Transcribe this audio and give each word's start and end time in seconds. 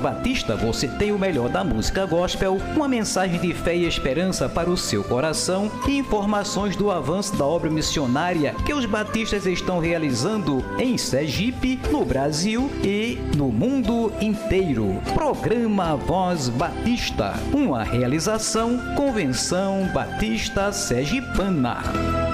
Batista 0.00 0.56
você 0.56 0.88
tem 0.88 1.12
o 1.12 1.18
melhor 1.18 1.48
da 1.48 1.62
música 1.62 2.06
gospel, 2.06 2.58
uma 2.74 2.88
mensagem 2.88 3.38
de 3.38 3.52
fé 3.52 3.76
e 3.76 3.86
esperança 3.86 4.48
para 4.48 4.70
o 4.70 4.76
seu 4.76 5.04
coração 5.04 5.70
e 5.86 5.98
informações 5.98 6.74
do 6.74 6.90
avanço 6.90 7.36
da 7.36 7.44
obra 7.44 7.70
missionária 7.70 8.54
que 8.64 8.72
os 8.72 8.86
batistas 8.86 9.46
estão 9.46 9.78
realizando 9.78 10.64
em 10.78 10.96
Sergipe, 10.96 11.78
no 11.90 12.04
Brasil 12.04 12.70
e 12.82 13.18
no 13.36 13.48
mundo 13.48 14.12
inteiro. 14.20 15.00
Programa 15.14 15.96
Voz 15.96 16.48
Batista, 16.48 17.34
uma 17.52 17.82
realização 17.82 18.78
Convenção 18.96 19.88
Batista 19.92 20.72
Sergipana. 20.72 22.29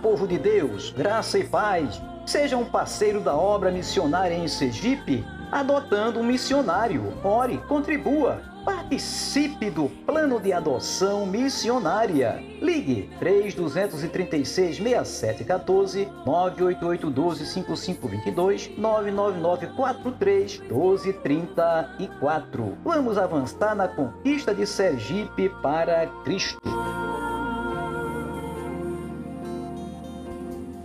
Povo 0.00 0.26
de 0.26 0.38
Deus, 0.38 0.90
graça 0.90 1.38
e 1.38 1.44
paz. 1.44 2.00
Seja 2.26 2.56
um 2.56 2.64
parceiro 2.64 3.20
da 3.20 3.34
obra 3.34 3.70
missionária 3.70 4.34
em 4.34 4.48
Sergipe, 4.48 5.24
adotando 5.50 6.20
um 6.20 6.24
missionário. 6.24 7.12
Ore, 7.24 7.58
contribua, 7.68 8.40
participe 8.64 9.68
do 9.70 9.88
plano 10.06 10.40
de 10.40 10.52
adoção 10.52 11.26
missionária. 11.26 12.40
Ligue 12.60 13.10
3236 13.18 14.76
6714 14.76 16.08
988 16.24 17.10
12 17.10 17.46
5522 17.46 18.78
999 18.78 19.66
43 19.68 20.60
1234. 20.60 22.78
Vamos 22.84 23.18
avançar 23.18 23.74
na 23.74 23.88
conquista 23.88 24.54
de 24.54 24.64
Sergipe 24.66 25.48
para 25.62 26.06
Cristo. 26.24 26.60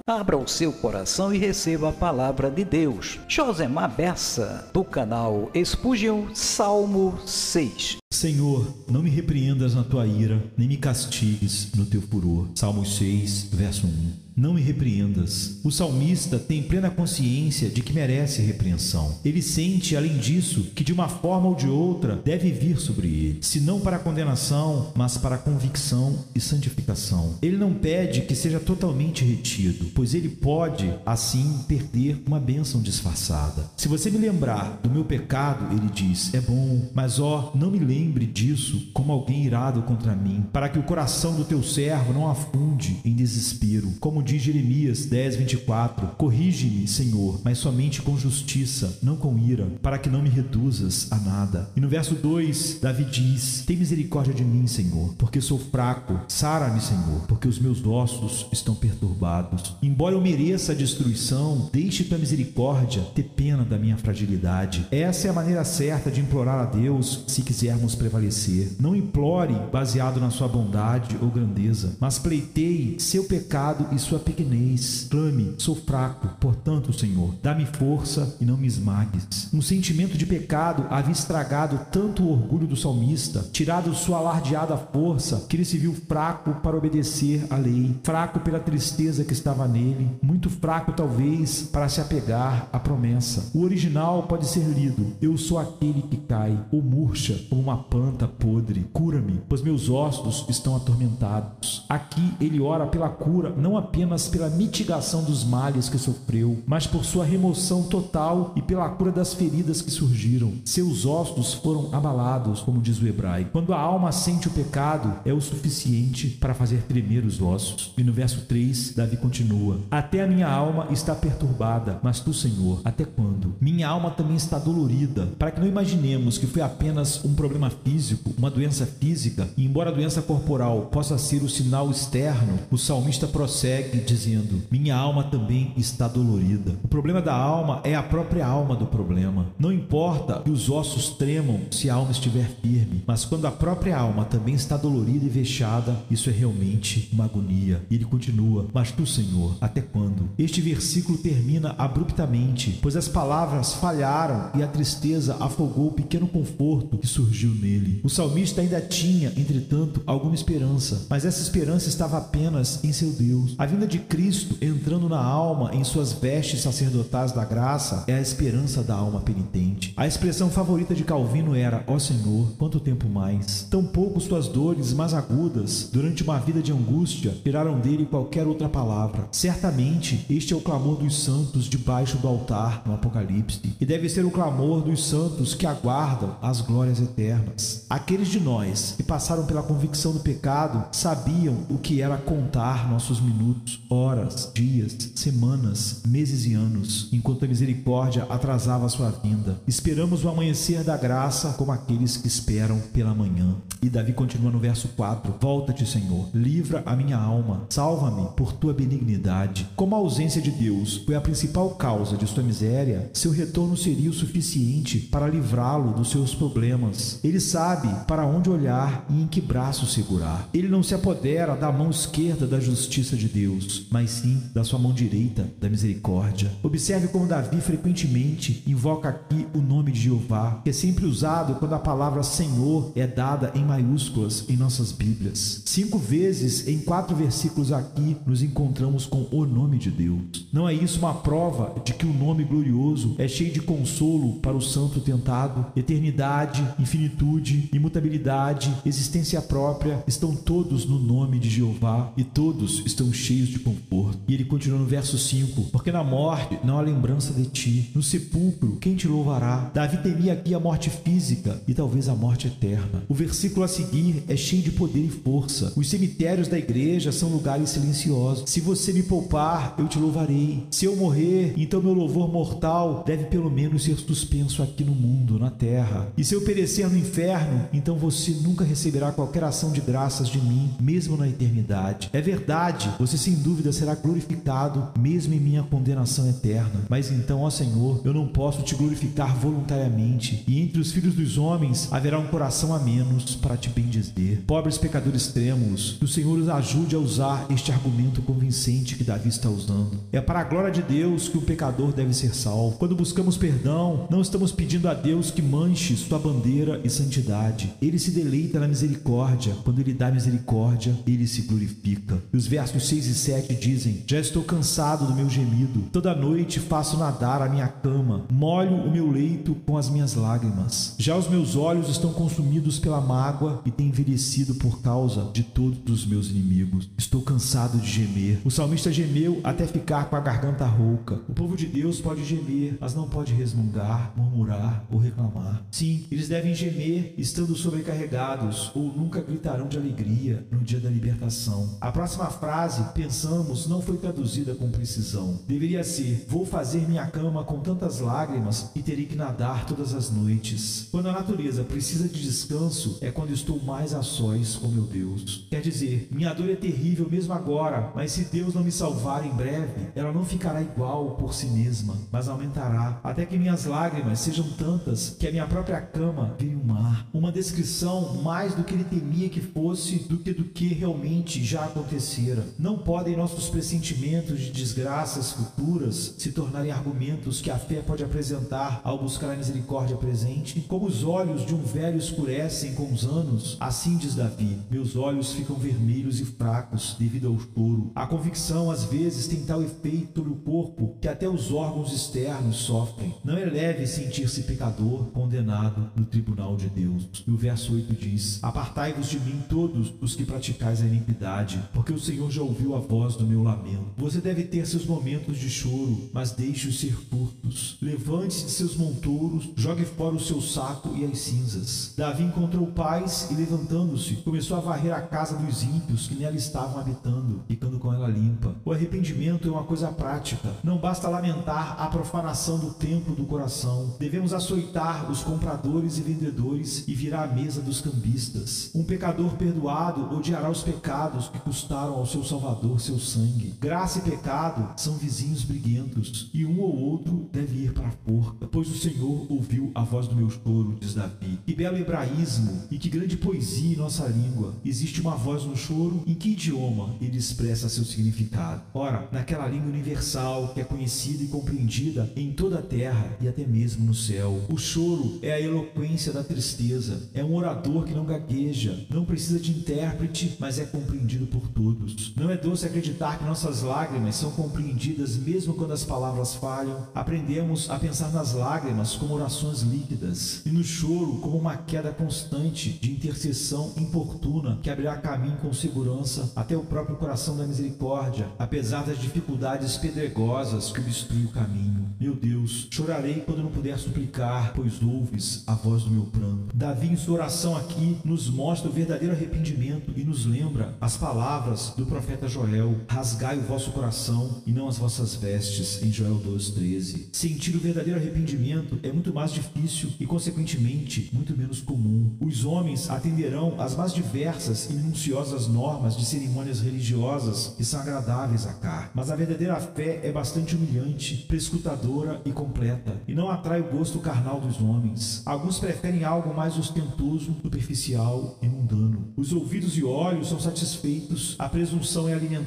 Abra 0.07 0.37
o 0.37 0.47
seu 0.47 0.71
coração 0.71 1.33
e 1.33 1.39
receba 1.39 1.89
a 1.89 1.91
palavra 1.91 2.51
de 2.51 2.63
Deus. 2.63 3.17
Josemar 3.27 3.89
Bessa, 3.89 4.69
do 4.71 4.83
canal 4.83 5.49
Expulsion, 5.51 6.27
Salmo 6.31 7.17
6. 7.25 7.97
Senhor, 8.13 8.71
não 8.87 9.01
me 9.01 9.09
repreendas 9.09 9.73
na 9.73 9.83
tua 9.83 10.05
ira, 10.05 10.39
nem 10.55 10.67
me 10.67 10.77
castigues 10.77 11.71
no 11.73 11.87
teu 11.87 12.03
furor. 12.03 12.47
Salmos 12.53 12.97
6, 12.97 13.45
verso 13.51 13.87
1 13.87 14.24
não 14.35 14.53
me 14.53 14.61
repreendas. 14.61 15.59
O 15.63 15.71
salmista 15.71 16.37
tem 16.37 16.61
plena 16.61 16.89
consciência 16.89 17.69
de 17.69 17.81
que 17.81 17.93
merece 17.93 18.41
repreensão. 18.41 19.17
Ele 19.23 19.41
sente, 19.41 19.95
além 19.95 20.17
disso, 20.17 20.71
que 20.75 20.83
de 20.83 20.91
uma 20.91 21.07
forma 21.07 21.47
ou 21.47 21.55
de 21.55 21.67
outra 21.67 22.15
deve 22.15 22.51
vir 22.51 22.77
sobre 22.77 23.07
ele, 23.07 23.39
se 23.41 23.61
não 23.61 23.79
para 23.79 23.99
condenação, 23.99 24.91
mas 24.95 25.17
para 25.17 25.37
convicção 25.37 26.25
e 26.35 26.39
santificação. 26.39 27.35
Ele 27.41 27.55
não 27.55 27.73
pede 27.73 28.21
que 28.21 28.35
seja 28.35 28.59
totalmente 28.59 29.23
retido, 29.23 29.85
pois 29.95 30.13
ele 30.13 30.29
pode, 30.29 30.91
assim, 31.05 31.59
perder 31.67 32.21
uma 32.27 32.39
bênção 32.39 32.81
disfarçada. 32.81 33.69
Se 33.77 33.87
você 33.87 34.11
me 34.11 34.17
lembrar 34.17 34.79
do 34.83 34.89
meu 34.89 35.05
pecado, 35.05 35.73
ele 35.73 35.89
diz, 35.93 36.33
é 36.33 36.41
bom, 36.41 36.89
mas 36.93 37.19
ó, 37.19 37.51
não 37.55 37.71
me 37.71 37.79
lembre 37.79 38.25
disso 38.25 38.89
como 38.93 39.13
alguém 39.13 39.45
irado 39.45 39.81
contra 39.83 40.15
mim, 40.15 40.43
para 40.51 40.67
que 40.67 40.79
o 40.79 40.83
coração 40.83 41.35
do 41.35 41.45
teu 41.45 41.63
servo 41.63 42.13
não 42.13 42.29
afunde 42.29 42.97
em 43.05 43.13
desespero, 43.13 43.93
como 43.99 44.24
diz 44.25 44.41
Jeremias 44.41 45.05
10, 45.05 45.35
24: 45.37 46.07
Corrige-me, 46.17 46.87
Senhor, 46.87 47.39
mas 47.43 47.59
somente 47.59 48.01
com 48.01 48.17
justiça, 48.17 48.97
não 49.01 49.15
com 49.15 49.37
ira, 49.37 49.67
para 49.81 49.99
que 49.99 50.09
não 50.09 50.21
me 50.21 50.29
reduzas 50.29 51.07
a 51.11 51.17
nada. 51.17 51.69
E 51.75 51.79
no 51.79 51.87
verso 51.87 52.15
2, 52.15 52.79
Davi 52.81 53.05
diz: 53.05 53.63
Tem 53.65 53.77
misericórdia 53.77 54.33
de 54.33 54.43
mim, 54.43 54.65
Senhor, 54.65 55.13
porque 55.17 55.39
sou 55.39 55.59
fraco. 55.59 56.19
Sara-me, 56.27 56.81
Senhor, 56.81 57.21
porque 57.27 57.47
os 57.47 57.59
meus 57.59 57.85
ossos 57.85 58.47
estão 58.51 58.73
perturbados. 58.73 59.75
Embora 59.81 60.15
eu 60.15 60.21
mereça 60.21 60.71
a 60.71 60.75
destruição, 60.75 61.69
deixe 61.71 62.03
tua 62.03 62.17
misericórdia 62.17 63.03
ter 63.13 63.23
pena 63.23 63.63
da 63.63 63.77
minha 63.77 63.97
fragilidade. 63.97 64.87
Essa 64.91 65.27
é 65.27 65.29
a 65.29 65.33
maneira 65.33 65.63
certa 65.63 66.09
de 66.09 66.21
implorar 66.21 66.59
a 66.59 66.65
Deus 66.65 67.23
se 67.27 67.43
quisermos 67.43 67.93
prevalecer. 67.93 68.71
Não 68.79 68.95
implore 68.95 69.53
baseado 69.71 70.19
na 70.19 70.31
sua 70.31 70.47
bondade 70.47 71.15
ou 71.21 71.29
grandeza, 71.29 71.95
mas 71.99 72.17
pleiteie 72.17 72.99
seu 72.99 73.25
pecado 73.25 73.87
e 73.93 73.99
sua 73.99 74.14
sua 74.15 74.19
pequenez. 74.19 75.07
Clame, 75.09 75.55
sou 75.57 75.75
fraco, 75.75 76.29
portanto, 76.39 76.93
Senhor, 76.93 77.35
dá-me 77.43 77.65
força 77.65 78.35
e 78.39 78.45
não 78.45 78.57
me 78.57 78.67
esmagues. 78.67 79.49
Um 79.53 79.61
sentimento 79.61 80.17
de 80.17 80.25
pecado 80.25 80.85
havia 80.89 81.11
estragado 81.11 81.79
tanto 81.91 82.23
o 82.23 82.31
orgulho 82.31 82.67
do 82.67 82.75
salmista, 82.75 83.45
tirado 83.51 83.93
sua 83.93 84.17
alardeada 84.17 84.77
força, 84.77 85.45
que 85.49 85.57
ele 85.57 85.65
se 85.65 85.77
viu 85.77 85.93
fraco 85.93 86.55
para 86.61 86.77
obedecer 86.77 87.45
à 87.49 87.57
lei, 87.57 87.95
fraco 88.03 88.39
pela 88.39 88.59
tristeza 88.59 89.25
que 89.25 89.33
estava 89.33 89.67
nele, 89.67 90.09
muito 90.21 90.49
fraco 90.49 90.93
talvez 90.93 91.63
para 91.63 91.89
se 91.89 91.99
apegar 91.99 92.69
à 92.71 92.79
promessa. 92.79 93.51
O 93.53 93.63
original 93.63 94.23
pode 94.23 94.45
ser 94.47 94.63
lido: 94.63 95.13
Eu 95.21 95.37
sou 95.37 95.59
aquele 95.59 96.01
que 96.03 96.17
cai, 96.17 96.57
ou 96.71 96.81
murcha 96.81 97.37
como 97.49 97.61
uma 97.61 97.77
planta 97.77 98.27
podre. 98.27 98.85
Cura-me, 98.93 99.41
pois 99.49 99.61
meus 99.61 99.89
ossos 99.89 100.45
estão 100.47 100.75
atormentados. 100.75 101.85
Aqui 101.89 102.33
ele 102.39 102.61
ora 102.61 102.85
pela 102.85 103.09
cura, 103.09 103.49
não 103.49 103.77
apenas 103.77 104.04
apenas 104.05 104.27
pela 104.27 104.49
mitigação 104.51 105.23
dos 105.23 105.43
males 105.43 105.89
que 105.89 105.97
sofreu, 105.97 106.61
mas 106.67 106.85
por 106.85 107.03
sua 107.03 107.25
remoção 107.25 107.81
total 107.81 108.53
e 108.55 108.61
pela 108.61 108.87
cura 108.87 109.11
das 109.11 109.33
feridas 109.33 109.81
que 109.81 109.89
surgiram. 109.89 110.53
Seus 110.63 111.07
ossos 111.07 111.55
foram 111.55 111.89
abalados, 111.91 112.61
como 112.61 112.79
diz 112.79 113.01
o 113.01 113.07
hebraico. 113.07 113.49
Quando 113.51 113.73
a 113.73 113.79
alma 113.79 114.11
sente 114.11 114.47
o 114.47 114.51
pecado, 114.51 115.11
é 115.25 115.33
o 115.33 115.41
suficiente 115.41 116.27
para 116.27 116.53
fazer 116.53 116.83
tremer 116.87 117.25
os 117.25 117.41
ossos. 117.41 117.93
E 117.97 118.03
no 118.03 118.13
verso 118.13 118.41
3, 118.41 118.93
Davi 118.95 119.17
continua: 119.17 119.79
Até 119.89 120.23
a 120.23 120.27
minha 120.27 120.47
alma 120.47 120.87
está 120.91 121.15
perturbada, 121.15 121.99
mas 122.03 122.19
tu, 122.19 122.31
Senhor, 122.31 122.81
até 122.85 123.05
quando? 123.05 123.55
Minha 123.59 123.87
alma 123.87 124.11
também 124.11 124.35
está 124.35 124.59
dolorida, 124.59 125.29
para 125.39 125.49
que 125.49 125.59
não 125.59 125.67
imaginemos 125.67 126.37
que 126.37 126.45
foi 126.45 126.61
apenas 126.61 127.25
um 127.25 127.33
problema 127.33 127.71
físico, 127.83 128.33
uma 128.37 128.51
doença 128.51 128.85
física, 128.85 129.47
e 129.57 129.65
embora 129.65 129.89
a 129.89 129.93
doença 129.93 130.21
corporal 130.21 130.89
possa 130.91 131.17
ser 131.17 131.41
o 131.41 131.49
sinal 131.49 131.89
externo, 131.89 132.59
o 132.69 132.77
salmista 132.77 133.25
prossegue 133.25 133.94
dizendo: 134.03 134.63
Minha 134.71 134.95
alma 134.95 135.23
também 135.23 135.73
está 135.77 136.07
dolorida. 136.07 136.75
O 136.83 136.87
problema 136.87 137.21
da 137.21 137.33
alma 137.33 137.81
é 137.83 137.95
a 137.95 138.03
própria 138.03 138.45
alma 138.45 138.75
do 138.75 138.85
problema. 138.85 139.47
Não 139.57 139.71
importa 139.71 140.41
que 140.41 140.49
os 140.49 140.69
ossos 140.69 141.09
tremam 141.09 141.61
se 141.71 141.89
a 141.89 141.95
alma 141.95 142.11
estiver 142.11 142.49
firme, 142.61 143.03
mas 143.05 143.25
quando 143.25 143.45
a 143.45 143.51
própria 143.51 143.97
alma 143.97 144.25
também 144.25 144.55
está 144.55 144.77
dolorida 144.77 145.25
e 145.25 145.29
vexada, 145.29 145.95
isso 146.09 146.29
é 146.29 146.33
realmente 146.33 147.09
uma 147.11 147.25
agonia. 147.25 147.81
E 147.89 147.95
ele 147.95 148.05
continua: 148.05 148.67
Mas 148.73 148.91
tu, 148.91 149.05
Senhor, 149.05 149.55
até 149.61 149.81
quando? 149.81 150.29
Este 150.37 150.61
versículo 150.61 151.17
termina 151.17 151.75
abruptamente, 151.77 152.79
pois 152.81 152.95
as 152.95 153.07
palavras 153.07 153.73
falharam 153.73 154.49
e 154.55 154.63
a 154.63 154.67
tristeza 154.67 155.37
afogou 155.39 155.87
o 155.87 155.93
pequeno 155.93 156.27
conforto 156.27 156.97
que 156.97 157.07
surgiu 157.07 157.51
nele. 157.51 158.01
O 158.03 158.09
salmista 158.09 158.61
ainda 158.61 158.81
tinha, 158.81 159.31
entretanto, 159.37 160.01
alguma 160.05 160.35
esperança, 160.35 161.05
mas 161.09 161.25
essa 161.25 161.41
esperança 161.41 161.89
estava 161.89 162.17
apenas 162.17 162.83
em 162.83 162.91
seu 162.91 163.11
Deus. 163.11 163.55
A 163.57 163.65
vinda 163.65 163.84
de 163.85 163.99
Cristo 163.99 164.57
entrando 164.61 165.07
na 165.07 165.23
alma 165.23 165.73
em 165.73 165.83
suas 165.83 166.13
vestes 166.13 166.61
sacerdotais 166.61 167.31
da 167.31 167.45
graça 167.45 168.03
é 168.07 168.13
a 168.13 168.21
esperança 168.21 168.81
da 168.81 168.95
alma 168.95 169.19
penitente. 169.19 169.93
A 169.95 170.07
expressão 170.07 170.49
favorita 170.49 170.93
de 170.93 171.03
Calvino 171.03 171.55
era: 171.55 171.83
Ó 171.87 171.95
oh 171.95 171.99
Senhor, 171.99 172.53
quanto 172.57 172.79
tempo 172.79 173.07
mais? 173.07 173.67
Tão 173.69 173.83
pouco 173.83 174.19
suas 174.19 174.47
dores 174.47 174.93
mais 174.93 175.13
agudas, 175.13 175.89
durante 175.91 176.23
uma 176.23 176.39
vida 176.39 176.61
de 176.61 176.71
angústia, 176.71 177.35
tiraram 177.43 177.79
dele 177.79 178.05
qualquer 178.05 178.47
outra 178.47 178.69
palavra. 178.69 179.27
Certamente, 179.31 180.25
este 180.29 180.53
é 180.53 180.55
o 180.55 180.61
clamor 180.61 180.97
dos 180.97 181.23
santos 181.23 181.65
debaixo 181.65 182.17
do 182.17 182.27
altar 182.27 182.83
no 182.85 182.93
Apocalipse, 182.93 183.75
e 183.79 183.85
deve 183.85 184.09
ser 184.09 184.25
o 184.25 184.31
clamor 184.31 184.81
dos 184.81 185.05
santos 185.05 185.53
que 185.53 185.65
aguardam 185.65 186.35
as 186.41 186.61
glórias 186.61 186.99
eternas. 186.99 187.85
Aqueles 187.89 188.27
de 188.27 188.39
nós 188.39 188.93
que 188.97 189.03
passaram 189.03 189.45
pela 189.45 189.63
convicção 189.63 190.11
do 190.11 190.19
pecado 190.19 190.85
sabiam 190.91 191.57
o 191.69 191.77
que 191.77 192.01
era 192.01 192.17
contar 192.17 192.89
nossos 192.89 193.19
minutos, 193.19 193.74
horas, 193.89 194.51
dias, 194.53 194.95
semanas, 195.15 196.01
meses 196.07 196.45
e 196.45 196.53
anos, 196.53 197.09
enquanto 197.11 197.45
a 197.45 197.47
misericórdia 197.47 198.23
atrasava 198.29 198.85
a 198.85 198.89
sua 198.89 199.09
vinda. 199.09 199.59
Esperamos 199.67 200.23
o 200.23 200.29
amanhecer 200.29 200.83
da 200.83 200.97
graça 200.97 201.53
como 201.53 201.71
aqueles 201.71 202.17
que 202.17 202.27
esperam 202.27 202.79
pela 202.93 203.13
manhã. 203.13 203.55
E 203.81 203.89
Davi 203.89 204.13
continua 204.13 204.51
no 204.51 204.59
verso 204.59 204.89
4: 204.89 205.35
Volta-te, 205.39 205.85
Senhor, 205.85 206.29
livra 206.33 206.83
a 206.85 206.95
minha 206.95 207.17
alma, 207.17 207.65
salva-me 207.69 208.27
por 208.35 208.53
tua 208.53 208.73
benignidade. 208.73 209.67
Como 209.75 209.95
a 209.95 209.99
ausência 209.99 210.41
de 210.41 210.51
Deus 210.51 210.97
foi 211.05 211.15
a 211.15 211.21
principal 211.21 211.71
causa 211.71 212.17
de 212.17 212.25
sua 212.27 212.43
miséria, 212.43 213.09
seu 213.13 213.31
retorno 213.31 213.77
seria 213.77 214.09
o 214.09 214.13
suficiente 214.13 214.99
para 214.99 215.27
livrá-lo 215.27 215.93
dos 215.93 216.09
seus 216.09 216.33
problemas. 216.33 217.19
Ele 217.23 217.39
sabe 217.39 217.87
para 218.07 218.25
onde 218.25 218.49
olhar 218.49 219.05
e 219.09 219.21
em 219.21 219.27
que 219.27 219.41
braço 219.41 219.85
segurar. 219.85 220.49
Ele 220.53 220.67
não 220.67 220.83
se 220.83 220.93
apodera 220.93 221.55
da 221.55 221.71
mão 221.71 221.89
esquerda 221.89 222.47
da 222.47 222.59
justiça 222.59 223.15
de 223.15 223.27
Deus, 223.27 223.54
mas 223.89 224.09
sim 224.09 224.41
da 224.53 224.63
sua 224.63 224.79
mão 224.79 224.93
direita 224.93 225.49
da 225.59 225.69
misericórdia. 225.69 226.51
Observe 226.63 227.07
como 227.07 227.27
Davi 227.27 227.61
frequentemente 227.61 228.63
invoca 228.67 229.09
aqui 229.09 229.47
o 229.53 229.59
nome 229.59 229.91
de 229.91 230.01
Jeová, 230.01 230.61
que 230.63 230.69
é 230.69 230.73
sempre 230.73 231.05
usado 231.05 231.55
quando 231.55 231.73
a 231.73 231.79
palavra 231.79 232.23
Senhor 232.23 232.91
é 232.95 233.05
dada 233.05 233.51
em 233.55 233.63
maiúsculas 233.63 234.45
em 234.49 234.57
nossas 234.57 234.91
Bíblias. 234.91 235.61
Cinco 235.65 235.97
vezes 235.97 236.67
em 236.67 236.79
quatro 236.79 237.15
versículos 237.15 237.71
aqui 237.71 238.17
nos 238.25 238.41
encontramos 238.41 239.05
com 239.05 239.27
o 239.31 239.45
nome 239.45 239.77
de 239.77 239.91
Deus. 239.91 240.47
Não 240.51 240.67
é 240.67 240.73
isso 240.73 240.99
uma 240.99 241.13
prova 241.13 241.75
de 241.83 241.93
que 241.93 242.05
o 242.05 242.13
nome 242.13 242.43
glorioso 242.43 243.15
é 243.17 243.27
cheio 243.27 243.51
de 243.51 243.61
consolo 243.61 244.39
para 244.39 244.55
o 244.55 244.61
santo 244.61 244.99
tentado? 244.99 245.65
Eternidade, 245.75 246.67
infinitude, 246.79 247.69
imutabilidade, 247.73 248.73
existência 248.85 249.41
própria 249.41 250.03
estão 250.07 250.35
todos 250.35 250.85
no 250.85 250.99
nome 250.99 251.39
de 251.39 251.49
Jeová 251.49 252.11
e 252.17 252.23
todos 252.23 252.83
estão 252.85 253.11
cheios 253.11 253.44
de 253.49 253.59
conforto. 253.59 254.19
E 254.27 254.33
ele 254.33 254.45
continua 254.45 254.79
no 254.79 254.85
verso 254.85 255.17
5: 255.17 255.69
Porque 255.71 255.91
na 255.91 256.03
morte 256.03 256.57
não 256.63 256.77
há 256.77 256.81
lembrança 256.81 257.33
de 257.33 257.45
ti, 257.45 257.91
no 257.93 258.03
sepulcro 258.03 258.77
quem 258.81 258.95
te 258.95 259.07
louvará? 259.07 259.71
Davi 259.73 259.97
temia 259.97 260.33
aqui 260.33 260.53
a 260.53 260.59
morte 260.59 260.89
física 260.89 261.61
e 261.67 261.73
talvez 261.73 262.07
a 262.09 262.15
morte 262.15 262.47
eterna. 262.47 263.03
O 263.07 263.13
versículo 263.13 263.63
a 263.63 263.67
seguir 263.67 264.23
é 264.27 264.35
cheio 264.35 264.61
de 264.61 264.71
poder 264.71 265.05
e 265.05 265.09
força. 265.09 265.73
Os 265.75 265.89
cemitérios 265.89 266.47
da 266.47 266.57
igreja 266.57 267.11
são 267.11 267.29
lugares 267.29 267.69
silenciosos. 267.69 268.49
Se 268.49 268.59
você 268.59 268.93
me 268.93 269.03
poupar, 269.03 269.75
eu 269.77 269.87
te 269.87 269.97
louvarei. 269.97 270.63
Se 270.69 270.85
eu 270.85 270.95
morrer, 270.95 271.53
então 271.57 271.81
meu 271.81 271.93
louvor 271.93 272.31
mortal 272.31 273.03
deve 273.05 273.25
pelo 273.25 273.49
menos 273.49 273.83
ser 273.83 273.97
suspenso 273.97 274.61
aqui 274.61 274.83
no 274.83 274.93
mundo, 274.93 275.39
na 275.39 275.49
terra. 275.49 276.11
E 276.17 276.23
se 276.23 276.33
eu 276.33 276.41
perecer 276.41 276.89
no 276.89 276.97
inferno, 276.97 277.67
então 277.73 277.95
você 277.95 278.31
nunca 278.31 278.63
receberá 278.63 279.11
qualquer 279.11 279.43
ação 279.43 279.71
de 279.71 279.81
graças 279.81 280.27
de 280.27 280.39
mim, 280.39 280.69
mesmo 280.79 281.17
na 281.17 281.27
eternidade. 281.27 282.09
É 282.13 282.21
verdade, 282.21 282.89
você 282.99 283.17
sem 283.35 283.41
dúvida 283.41 283.73
será 283.73 283.95
glorificado, 283.95 284.87
mesmo 284.97 285.33
em 285.33 285.39
minha 285.39 285.63
condenação 285.63 286.29
eterna. 286.29 286.85
Mas 286.89 287.11
então, 287.11 287.41
ó 287.41 287.49
Senhor, 287.49 288.01
eu 288.05 288.13
não 288.13 288.27
posso 288.27 288.63
te 288.63 288.75
glorificar 288.75 289.35
voluntariamente, 289.35 290.43
e 290.47 290.61
entre 290.61 290.79
os 290.79 290.91
filhos 290.91 291.15
dos 291.15 291.37
homens 291.37 291.91
haverá 291.91 292.17
um 292.17 292.27
coração 292.27 292.73
a 292.73 292.79
menos 292.79 293.35
para 293.35 293.57
te 293.57 293.69
bendizer. 293.69 294.43
Pobres 294.47 294.77
pecadores 294.77 295.27
trêmulos, 295.27 295.97
que 295.99 296.05
o 296.05 296.07
Senhor 296.07 296.37
os 296.37 296.47
ajude 296.47 296.95
a 296.95 296.99
usar 296.99 297.45
este 297.49 297.71
argumento 297.71 298.21
convincente 298.21 298.95
que 298.95 299.03
Davi 299.03 299.29
está 299.29 299.49
usando. 299.49 299.99
É 300.11 300.21
para 300.21 300.39
a 300.39 300.43
glória 300.43 300.71
de 300.71 300.81
Deus 300.81 301.27
que 301.27 301.37
o 301.37 301.41
pecador 301.41 301.91
deve 301.91 302.13
ser 302.13 302.33
salvo. 302.33 302.77
Quando 302.77 302.95
buscamos 302.95 303.35
perdão, 303.35 304.07
não 304.09 304.21
estamos 304.21 304.51
pedindo 304.51 304.87
a 304.87 304.93
Deus 304.93 305.29
que 305.29 305.41
manche 305.41 305.95
sua 305.97 306.19
bandeira 306.19 306.79
e 306.83 306.89
santidade. 306.89 307.73
Ele 307.81 307.99
se 307.99 308.11
deleita 308.11 308.59
na 308.59 308.67
misericórdia. 308.67 309.55
Quando 309.63 309.79
ele 309.79 309.93
dá 309.93 310.09
misericórdia, 310.09 310.95
ele 311.05 311.27
se 311.27 311.41
glorifica. 311.41 312.21
E 312.31 312.37
os 312.37 312.47
versos 312.47 312.87
6 312.87 313.07
e 313.07 313.24
7 313.25 313.55
dizem: 313.55 314.03
Já 314.05 314.19
estou 314.19 314.43
cansado 314.43 315.07
do 315.07 315.15
meu 315.15 315.27
gemido. 315.27 315.81
Toda 315.91 316.13
noite 316.13 316.59
faço 316.59 316.95
nadar 316.95 317.41
a 317.41 317.49
minha 317.49 317.67
cama, 317.67 318.25
molho 318.31 318.75
o 318.75 318.91
meu 318.91 319.09
leito 319.09 319.55
com 319.65 319.77
as 319.77 319.89
minhas 319.89 320.13
lágrimas. 320.13 320.93
Já 320.99 321.17
os 321.17 321.27
meus 321.27 321.55
olhos 321.55 321.89
estão 321.89 322.13
consumidos 322.13 322.77
pela 322.77 323.01
mágoa 323.01 323.63
e 323.65 323.71
têm 323.71 323.87
envelhecido 323.87 324.53
por 324.55 324.79
causa 324.79 325.31
de 325.33 325.41
todos 325.41 326.03
os 326.03 326.05
meus 326.05 326.29
inimigos. 326.29 326.87
Estou 326.99 327.19
cansado 327.21 327.79
de 327.79 327.89
gemer. 327.89 328.41
O 328.45 328.51
salmista 328.51 328.91
gemeu 328.91 329.41
até 329.43 329.65
ficar 329.65 330.07
com 330.07 330.15
a 330.15 330.19
garganta 330.19 330.65
rouca. 330.65 331.19
O 331.27 331.33
povo 331.33 331.57
de 331.57 331.65
Deus 331.65 331.99
pode 331.99 332.23
gemer, 332.23 332.77
mas 332.79 332.93
não 332.93 333.09
pode 333.09 333.33
resmungar, 333.33 334.13
murmurar 334.15 334.85
ou 334.91 334.99
reclamar. 334.99 335.65
Sim, 335.71 336.05
eles 336.11 336.27
devem 336.27 336.53
gemer 336.53 337.15
estando 337.17 337.55
sobrecarregados 337.55 338.71
ou 338.75 338.83
nunca 338.95 339.19
gritarão 339.19 339.67
de 339.67 339.77
alegria 339.77 340.45
no 340.51 340.59
dia 340.59 340.79
da 340.79 340.89
libertação. 340.91 341.75
A 341.81 341.91
próxima 341.91 342.25
frase, 342.25 342.83
pensamos, 343.15 343.65
não 343.65 343.81
foi 343.81 343.95
traduzida 343.95 344.53
com 344.55 344.69
precisão. 344.69 345.39
Deveria 345.47 345.85
ser: 345.85 346.25
Vou 346.27 346.45
fazer 346.45 346.85
minha 346.85 347.07
cama 347.07 347.45
com 347.45 347.61
tantas 347.61 348.01
lágrimas 348.01 348.71
e 348.75 348.81
terei 348.81 349.05
que 349.05 349.15
nadar 349.15 349.65
todas 349.65 349.93
as 349.93 350.11
noites. 350.11 350.89
Quando 350.91 351.07
a 351.07 351.13
natureza 351.13 351.63
precisa 351.63 352.09
de 352.09 352.21
descanso, 352.21 352.97
é 353.01 353.09
quando 353.09 353.31
estou 353.31 353.63
mais 353.63 353.93
a 353.93 354.03
sós 354.03 354.57
com 354.57 354.67
meu 354.67 354.83
Deus. 354.83 355.47
Quer 355.49 355.61
dizer, 355.61 356.09
minha 356.11 356.33
dor 356.33 356.49
é 356.49 356.55
terrível 356.55 357.07
mesmo 357.09 357.31
agora, 357.31 357.93
mas 357.95 358.11
se 358.11 358.25
Deus 358.25 358.53
não 358.53 358.65
me 358.65 358.71
salvar 358.71 359.25
em 359.25 359.33
breve, 359.33 359.87
ela 359.95 360.11
não 360.11 360.25
ficará 360.25 360.61
igual 360.61 361.11
por 361.11 361.33
si 361.33 361.45
mesma, 361.45 361.95
mas 362.11 362.27
aumentará, 362.27 362.99
até 363.01 363.25
que 363.25 363.37
minhas 363.37 363.63
lágrimas 363.63 364.19
sejam 364.19 364.45
tantas 364.57 365.11
que 365.17 365.25
a 365.25 365.31
minha 365.31 365.47
própria 365.47 365.79
cama 365.79 366.35
vire 366.37 366.55
um 366.55 366.63
mar. 366.65 367.07
Uma 367.13 367.31
descrição 367.31 368.21
mais 368.21 368.53
do 368.53 368.63
que 368.63 368.73
ele 368.73 368.83
temia 368.83 369.29
que 369.29 369.39
fosse 369.39 369.99
do 369.99 370.17
que 370.17 370.33
do 370.33 370.43
que 370.43 370.73
realmente 370.73 371.41
já 371.43 371.63
acontecera. 371.63 372.45
Não 372.59 372.77
podem 373.05 373.17
nossos 373.17 373.49
pressentimentos 373.49 374.39
de 374.39 374.51
desgraças 374.51 375.31
futuras 375.31 376.15
se 376.17 376.31
tornarem 376.31 376.71
argumentos 376.71 377.39
que 377.39 377.51
a 377.51 377.59
fé 377.59 377.75
pode 377.75 378.03
apresentar 378.03 378.81
ao 378.83 378.97
buscar 378.97 379.29
a 379.29 379.35
misericórdia 379.35 379.95
presente? 379.95 380.61
Como 380.61 380.87
os 380.87 381.03
olhos 381.03 381.45
de 381.45 381.53
um 381.53 381.61
velho 381.61 381.99
escurecem 381.99 382.73
com 382.73 382.91
os 382.91 383.05
anos, 383.05 383.57
assim 383.59 383.95
diz 383.95 384.15
Davi: 384.15 384.57
Meus 384.71 384.95
olhos 384.95 385.33
ficam 385.33 385.55
vermelhos 385.55 386.19
e 386.19 386.25
fracos 386.25 386.95
devido 386.97 387.27
ao 387.27 387.37
choro. 387.39 387.91
A 387.93 388.07
convicção, 388.07 388.71
às 388.71 388.85
vezes, 388.85 389.27
tem 389.27 389.45
tal 389.45 389.61
efeito 389.61 390.23
no 390.23 390.37
corpo 390.37 390.97
que 390.99 391.07
até 391.07 391.29
os 391.29 391.51
órgãos 391.51 391.93
externos 391.93 392.55
sofrem. 392.55 393.13
Não 393.23 393.37
é 393.37 393.45
leve 393.45 393.85
sentir-se 393.85 394.41
pecador 394.41 395.11
condenado 395.11 395.91
no 395.95 396.05
tribunal 396.05 396.55
de 396.55 396.69
Deus. 396.69 397.23
E 397.27 397.29
o 397.29 397.37
verso 397.37 397.75
8 397.75 397.93
diz: 397.93 398.43
Apartai-vos 398.43 399.07
de 399.07 399.19
mim 399.19 399.43
todos 399.47 399.93
os 400.01 400.15
que 400.15 400.25
praticais 400.25 400.81
a 400.81 400.87
iniquidade, 400.87 401.61
porque 401.71 401.93
o 401.93 401.99
Senhor 401.99 402.31
já 402.31 402.41
ouviu 402.41 402.73
a 402.73 402.79
voz 402.79 402.94
do 402.95 403.27
meu 403.27 403.43
lamento. 403.43 403.91
Você 403.97 404.19
deve 404.19 404.43
ter 404.43 404.65
seus 404.65 404.85
momentos 404.85 405.37
de 405.37 405.49
choro, 405.49 406.09
mas 406.13 406.31
deixe-os 406.31 406.79
ser 406.79 406.95
curtos. 407.09 407.77
Levante-se 407.81 408.45
de 408.45 408.51
seus 408.51 408.77
montouros, 408.77 409.49
jogue 409.55 409.83
fora 409.83 410.15
o 410.15 410.19
seu 410.19 410.41
saco 410.41 410.95
e 410.95 411.03
as 411.03 411.19
cinzas. 411.19 411.93
Davi 411.97 412.23
encontrou 412.23 412.67
paz 412.67 413.27
e, 413.29 413.33
levantando-se, 413.33 414.15
começou 414.15 414.55
a 414.55 414.61
varrer 414.61 414.93
a 414.93 415.01
casa 415.01 415.35
dos 415.35 415.63
ímpios 415.63 416.07
que 416.07 416.15
nela 416.15 416.37
estavam 416.37 416.79
habitando, 416.79 417.43
ficando 417.47 417.77
com 417.77 417.93
ela 417.93 418.07
limpa. 418.07 418.55
O 418.63 418.71
arrependimento 418.71 419.47
é 419.47 419.51
uma 419.51 419.63
coisa 419.63 419.89
prática. 419.89 420.53
Não 420.63 420.77
basta 420.77 421.09
lamentar 421.09 421.75
a 421.77 421.87
profanação 421.87 422.57
do 422.57 422.73
templo 422.73 423.13
do 423.13 423.25
coração. 423.25 423.93
Devemos 423.99 424.33
açoitar 424.33 425.11
os 425.11 425.21
compradores 425.21 425.97
e 425.97 426.01
vendedores 426.01 426.87
e 426.87 426.95
virar 426.95 427.23
a 427.23 427.27
mesa 427.27 427.61
dos 427.61 427.81
cambistas. 427.81 428.71
Um 428.73 428.85
pecador 428.85 429.31
perdoado 429.31 430.15
odiará 430.15 430.49
os 430.49 430.63
pecados 430.63 431.27
que 431.27 431.39
custaram 431.39 431.95
ao 431.95 432.05
seu 432.05 432.23
Salvador 432.23 432.79
seu 432.85 432.99
sangue. 432.99 433.53
Graça 433.59 433.99
e 433.99 434.01
pecado 434.03 434.79
são 434.79 434.95
vizinhos 434.97 435.43
briguentos, 435.43 436.29
e 436.33 436.45
um 436.45 436.59
ou 436.59 436.77
outro 436.77 437.27
deve 437.33 437.65
ir 437.65 437.73
para 437.73 437.87
a 437.87 437.91
forca, 438.05 438.47
pois 438.47 438.69
o 438.69 438.77
Senhor 438.77 439.25
ouviu 439.29 439.71
a 439.73 439.83
voz 439.83 440.07
do 440.07 440.15
meu 440.15 440.29
choro, 440.29 440.77
diz 440.79 440.93
Davi. 440.93 441.39
Que 441.45 441.55
belo 441.55 441.77
hebraísmo 441.77 442.63
e 442.69 442.77
que 442.77 442.89
grande 442.89 443.17
poesia 443.17 443.73
em 443.73 443.77
nossa 443.77 444.05
língua. 444.07 444.53
Existe 444.63 445.01
uma 445.01 445.15
voz 445.15 445.43
no 445.43 445.55
choro, 445.55 446.03
em 446.05 446.13
que 446.13 446.29
idioma 446.29 446.95
ele 447.01 447.17
expressa 447.17 447.69
seu 447.69 447.83
significado? 447.83 448.61
Ora, 448.73 449.09
naquela 449.11 449.47
língua 449.47 449.69
universal 449.69 450.53
que 450.53 450.61
é 450.61 450.63
conhecida 450.63 451.23
e 451.23 451.27
compreendida 451.27 452.11
em 452.15 452.33
toda 452.33 452.59
a 452.59 452.61
terra 452.61 453.17
e 453.19 453.27
até 453.27 453.45
mesmo 453.45 453.85
no 453.85 453.93
céu. 453.93 454.45
O 454.49 454.57
choro 454.57 455.17
é 455.21 455.33
a 455.33 455.41
eloquência 455.41 456.13
da 456.13 456.23
tristeza, 456.23 457.09
é 457.13 457.23
um 457.23 457.33
orador 457.33 457.83
que 457.83 457.93
não 457.93 458.05
gagueja, 458.05 458.85
não 458.89 459.05
precisa 459.05 459.39
de 459.39 459.51
intérprete, 459.51 460.35
mas 460.39 460.59
é 460.59 460.65
compreendido 460.65 461.25
por 461.25 461.47
todos. 461.47 462.13
Não 462.15 462.29
é 462.29 462.37
doce 462.37 462.65
acreditar 462.75 463.17
que 463.17 463.23
nossas 463.23 463.61
lágrimas 463.61 464.15
são 464.15 464.31
compreendidas 464.31 465.15
mesmo 465.15 465.53
quando 465.53 465.71
as 465.71 465.85
palavras 465.85 466.35
falham. 466.35 466.85
Aprendemos 466.93 467.69
a 467.69 467.79
pensar 467.79 468.11
nas 468.11 468.33
lágrimas 468.33 468.95
como 468.95 469.13
orações 469.13 469.61
líquidas 469.61 470.41
e 470.45 470.49
no 470.49 470.61
choro 470.61 471.19
como 471.21 471.37
uma 471.37 471.55
queda 471.55 471.91
constante 471.91 472.71
de 472.71 472.91
intercessão 472.91 473.71
importuna 473.77 474.59
que 474.61 474.69
abrirá 474.69 474.97
caminho 474.97 475.37
com 475.37 475.53
segurança 475.53 476.33
até 476.35 476.57
o 476.57 476.65
próprio 476.65 476.97
coração 476.97 477.37
da 477.37 477.47
misericórdia, 477.47 478.27
apesar 478.37 478.83
das 478.83 478.99
dificuldades 478.99 479.77
pedregosas 479.77 480.69
que 480.69 480.81
obstruem 480.81 481.25
o 481.25 481.29
caminho. 481.29 481.85
Meu 481.97 482.13
Deus, 482.13 482.67
chorarei 482.69 483.21
quando 483.21 483.41
não 483.41 483.51
puder 483.51 483.77
suplicar, 483.79 484.51
pois 484.53 484.81
ouves 484.81 485.43
a 485.47 485.53
voz 485.53 485.83
do 485.83 485.91
meu 485.91 486.03
pranto. 486.03 486.53
Davi, 486.53 486.87
em 486.87 486.97
sua 486.97 487.15
oração 487.15 487.55
aqui, 487.55 487.97
nos 488.03 488.29
mostra 488.29 488.69
o 488.69 488.73
verdadeiro 488.73 489.15
arrependimento 489.15 489.93
e 489.95 490.03
nos 490.03 490.25
lembra 490.25 490.75
as 490.81 490.97
palavras 490.97 491.73
do 491.77 491.85
profeta 491.85 492.27
Joel: 492.27 492.54
Rasgai 492.87 493.37
o 493.37 493.41
vosso 493.41 493.71
coração 493.71 494.41
e 494.45 494.51
não 494.51 494.67
as 494.67 494.77
vossas 494.77 495.15
vestes, 495.15 495.83
em 495.83 495.91
Joel 495.91 496.15
2,13. 496.19 497.09
Sentir 497.11 497.55
o 497.55 497.59
verdadeiro 497.59 497.99
arrependimento 497.99 498.79
é 498.81 498.91
muito 498.91 499.13
mais 499.13 499.31
difícil 499.31 499.91
e, 499.99 500.05
consequentemente, 500.05 501.09
muito 501.11 501.35
menos 501.37 501.59
comum. 501.59 502.15
Os 502.21 502.45
homens 502.45 502.89
atenderão 502.89 503.59
às 503.59 503.75
mais 503.75 503.93
diversas 503.93 504.69
e 504.69 504.73
minuciosas 504.73 505.47
normas 505.47 505.97
de 505.97 506.05
cerimônias 506.05 506.61
religiosas 506.61 507.53
que 507.57 507.65
são 507.65 507.81
agradáveis 507.81 508.47
à 508.47 508.53
carne, 508.53 508.91
mas 508.93 509.11
a 509.11 509.15
verdadeira 509.15 509.55
fé 509.59 509.99
é 510.03 510.11
bastante 510.11 510.55
humilhante, 510.55 511.25
prescrutadora 511.27 512.21
e 512.23 512.31
completa, 512.31 513.01
e 513.07 513.13
não 513.13 513.29
atrai 513.29 513.61
o 513.61 513.71
gosto 513.71 513.99
carnal 513.99 514.39
dos 514.39 514.61
homens. 514.61 515.21
Alguns 515.25 515.59
preferem 515.59 516.03
algo 516.03 516.33
mais 516.33 516.57
ostentoso, 516.57 517.35
superficial 517.41 518.39
e 518.41 518.47
mundano. 518.47 519.13
Os 519.17 519.33
ouvidos 519.33 519.77
e 519.77 519.83
olhos 519.83 520.29
são 520.29 520.39
satisfeitos, 520.39 521.35
a 521.37 521.49
presunção 521.49 522.07
é 522.07 522.13
alimentada 522.13 522.44